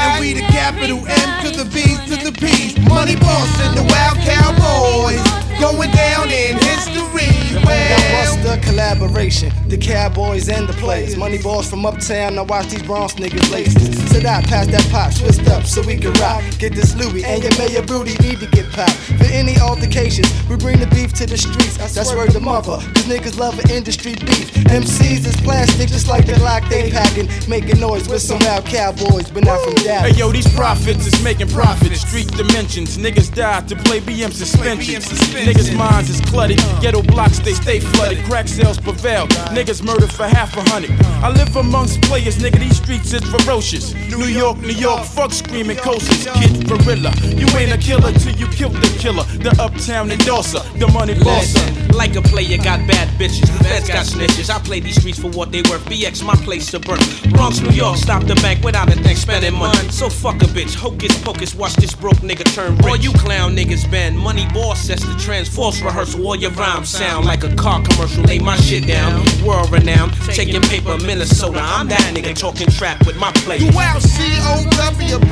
And 0.03 0.19
we 0.19 0.33
the 0.33 0.41
capital 0.51 0.99
M 1.07 1.43
to 1.45 1.51
the 1.55 1.71
B 1.71 1.95
to 2.11 2.19
the 2.19 2.33
P. 2.35 2.75
Money 2.89 3.15
boss 3.15 3.59
and 3.63 3.77
the 3.79 3.83
wild 3.87 4.19
cowboys. 4.27 5.23
Going 5.59 5.91
down 5.91 6.29
in 6.29 6.57
history. 6.57 7.29
Well, 7.65 8.25
Buster 8.25 8.59
collaboration, 8.65 9.51
the 9.67 9.77
cowboys 9.77 10.49
and 10.49 10.67
the 10.67 10.73
players. 10.73 11.15
Money 11.15 11.37
balls 11.37 11.69
from 11.69 11.85
uptown, 11.85 12.35
now 12.35 12.43
watch 12.43 12.67
these 12.67 12.83
Bronx 12.83 13.13
niggas 13.15 13.51
lace. 13.51 13.73
Sit 14.11 14.25
out, 14.25 14.43
pass 14.45 14.67
that 14.67 14.87
pop, 14.91 15.13
twist 15.15 15.47
up 15.49 15.63
so 15.65 15.81
we 15.83 15.97
can 15.97 16.13
rock. 16.13 16.43
Get 16.57 16.73
this 16.73 16.95
Louis 16.95 17.23
and 17.23 17.43
your 17.43 17.51
mayor 17.57 17.83
Broody 17.83 18.15
need 18.25 18.39
to 18.39 18.47
get 18.47 18.71
popped. 18.71 18.93
For 18.93 19.25
any 19.25 19.57
altercations, 19.59 20.27
we 20.49 20.57
bring 20.57 20.79
the 20.79 20.87
beef 20.87 21.13
to 21.13 21.25
the 21.25 21.37
streets. 21.37 21.77
That's 21.77 22.13
word 22.13 22.31
the 22.31 22.39
mother, 22.39 22.77
cause 22.93 23.05
niggas 23.05 23.37
love 23.37 23.57
an 23.59 23.69
industry 23.69 24.15
beef. 24.15 24.51
MCs 24.67 25.25
is 25.25 25.35
plastic, 25.41 25.89
just 25.89 26.07
like 26.07 26.25
the 26.25 26.33
Glock 26.33 26.67
they 26.69 26.89
packing. 26.89 27.29
Making 27.47 27.79
noise 27.79 28.09
with 28.09 28.21
some 28.21 28.39
wild 28.39 28.65
cowboys, 28.65 29.29
but 29.29 29.43
not 29.45 29.61
from 29.63 29.75
Dallas. 29.75 30.11
Hey 30.11 30.19
yo, 30.19 30.31
these 30.31 30.51
profits 30.55 31.05
is 31.05 31.23
making 31.23 31.49
profits. 31.49 32.01
Street 32.01 32.27
dimensions. 32.31 32.97
Niggas 32.97 33.33
die 33.33 33.61
to 33.61 33.75
play 33.75 33.99
BM 33.99 34.31
suspensions. 34.31 35.05
Niggas' 35.43 35.75
minds 35.77 36.09
is 36.09 36.21
cluttered. 36.21 36.57
Ghetto 36.81 37.01
blocks, 37.01 37.39
they 37.39 37.53
stay 37.53 37.79
flooded. 37.79 38.23
Crack 38.25 38.47
sales 38.47 38.79
prevail. 38.79 39.27
Niggas 39.51 39.83
murdered 39.83 40.11
for 40.11 40.23
half 40.25 40.55
a 40.55 40.61
hundred. 40.71 40.91
I 41.21 41.29
live 41.29 41.55
amongst 41.55 42.01
players, 42.03 42.37
nigga. 42.37 42.59
These 42.59 42.77
streets 42.77 43.11
is 43.11 43.23
ferocious. 43.23 43.93
New 43.93 44.25
York, 44.25 44.57
New 44.59 44.69
York, 44.69 45.03
fuck 45.03 45.31
screaming 45.31 45.77
coasters. 45.77 46.25
Kid 46.39 46.67
gorilla. 46.67 47.11
You 47.23 47.47
ain't 47.57 47.73
a 47.73 47.77
killer 47.77 48.13
till 48.13 48.35
you 48.35 48.47
kill 48.47 48.69
the 48.69 48.87
killer. 48.99 49.23
The 49.23 49.55
uptown 49.61 50.11
endorser, 50.11 50.61
the 50.79 50.87
money 50.87 51.15
bosser. 51.15 51.82
Like 51.93 52.15
a 52.15 52.21
player 52.21 52.57
got 52.57 52.85
bad 52.87 53.07
bitches, 53.19 53.41
the 53.41 53.63
feds 53.63 53.87
got 53.87 54.05
snitches. 54.05 54.49
I 54.49 54.59
play 54.59 54.79
these 54.79 54.95
streets 54.99 55.19
for 55.19 55.29
what 55.29 55.51
they 55.51 55.61
worth. 55.69 55.85
BX, 55.85 56.23
my 56.25 56.35
place 56.35 56.71
to 56.71 56.79
burn. 56.79 56.97
Bronx, 57.31 57.61
New 57.61 57.69
York, 57.69 57.97
stop 57.97 58.23
the 58.23 58.35
bank 58.35 58.63
without 58.63 58.89
a 58.91 58.95
thing 58.95 59.15
spending 59.15 59.53
money. 59.53 59.89
So 59.89 60.09
fuck 60.09 60.41
a 60.41 60.45
bitch, 60.45 60.73
hocus 60.75 61.21
pocus, 61.21 61.53
watch 61.53 61.75
this 61.75 61.93
broke 61.93 62.17
nigga 62.17 62.45
turn 62.53 62.75
rich. 62.77 62.85
All 62.85 62.97
you 62.97 63.11
clown 63.13 63.55
niggas 63.55 63.89
bend, 63.89 64.17
money 64.17 64.47
boss 64.53 64.81
sets 64.81 65.05
the 65.05 65.13
trends. 65.19 65.47
Force 65.47 65.81
rehearsal, 65.81 66.25
all 66.25 66.35
your 66.35 66.51
rhymes 66.51 66.89
sound 66.89 67.25
like 67.25 67.43
a 67.43 67.55
car 67.55 67.81
commercial. 67.83 68.23
Lay 68.23 68.39
my 68.39 68.55
shit 68.57 68.87
down, 68.87 69.23
world 69.45 69.69
renowned. 69.71 70.13
Taking 70.33 70.61
paper, 70.61 70.97
Minnesota. 70.97 71.59
I'm 71.61 71.87
that 71.89 72.13
nigga 72.15 72.35
talking 72.35 72.67
trap 72.67 73.05
with 73.05 73.17
my 73.17 73.31
play. 73.43 73.57
You 73.57 73.69
out 73.79 74.01
C-O-W-B-O-Y 74.01 75.27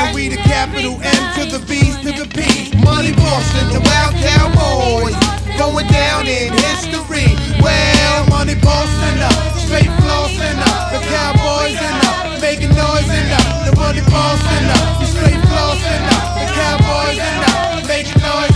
And 0.00 0.14
we 0.14 0.28
the 0.28 0.36
capital 0.36 1.00
M 1.00 1.34
to 1.38 1.44
the 1.46 1.64
B's 1.66 1.96
to 1.98 2.12
the 2.12 2.26
P's 2.34 2.74
Money 2.84 3.12
Boss 3.12 3.54
and, 3.60 3.70
the 3.72 3.80
Wild 3.80 4.14
Cowboys 4.16 5.51
going 5.58 5.86
down 5.88 6.26
in 6.26 6.52
history. 6.52 7.36
Well, 7.60 8.26
money 8.28 8.54
bossing 8.54 9.18
up, 9.20 9.58
straight 9.58 9.90
flossing 10.02 10.58
up, 10.68 10.92
the 10.92 11.00
cowboys 11.08 11.78
in 11.78 11.96
up, 12.08 12.40
making 12.40 12.70
noise 12.70 13.08
in 13.08 13.28
up, 13.32 13.66
the 13.66 13.72
money 13.76 14.02
bossing 14.08 14.66
up, 14.76 15.00
the 15.00 15.06
straight 15.06 15.42
flossing 15.50 16.04
up, 16.14 16.22
the 16.40 16.46
cowboys 16.54 17.18
in 17.18 17.38
up, 17.50 17.86
making 17.86 18.20
noise. 18.20 18.51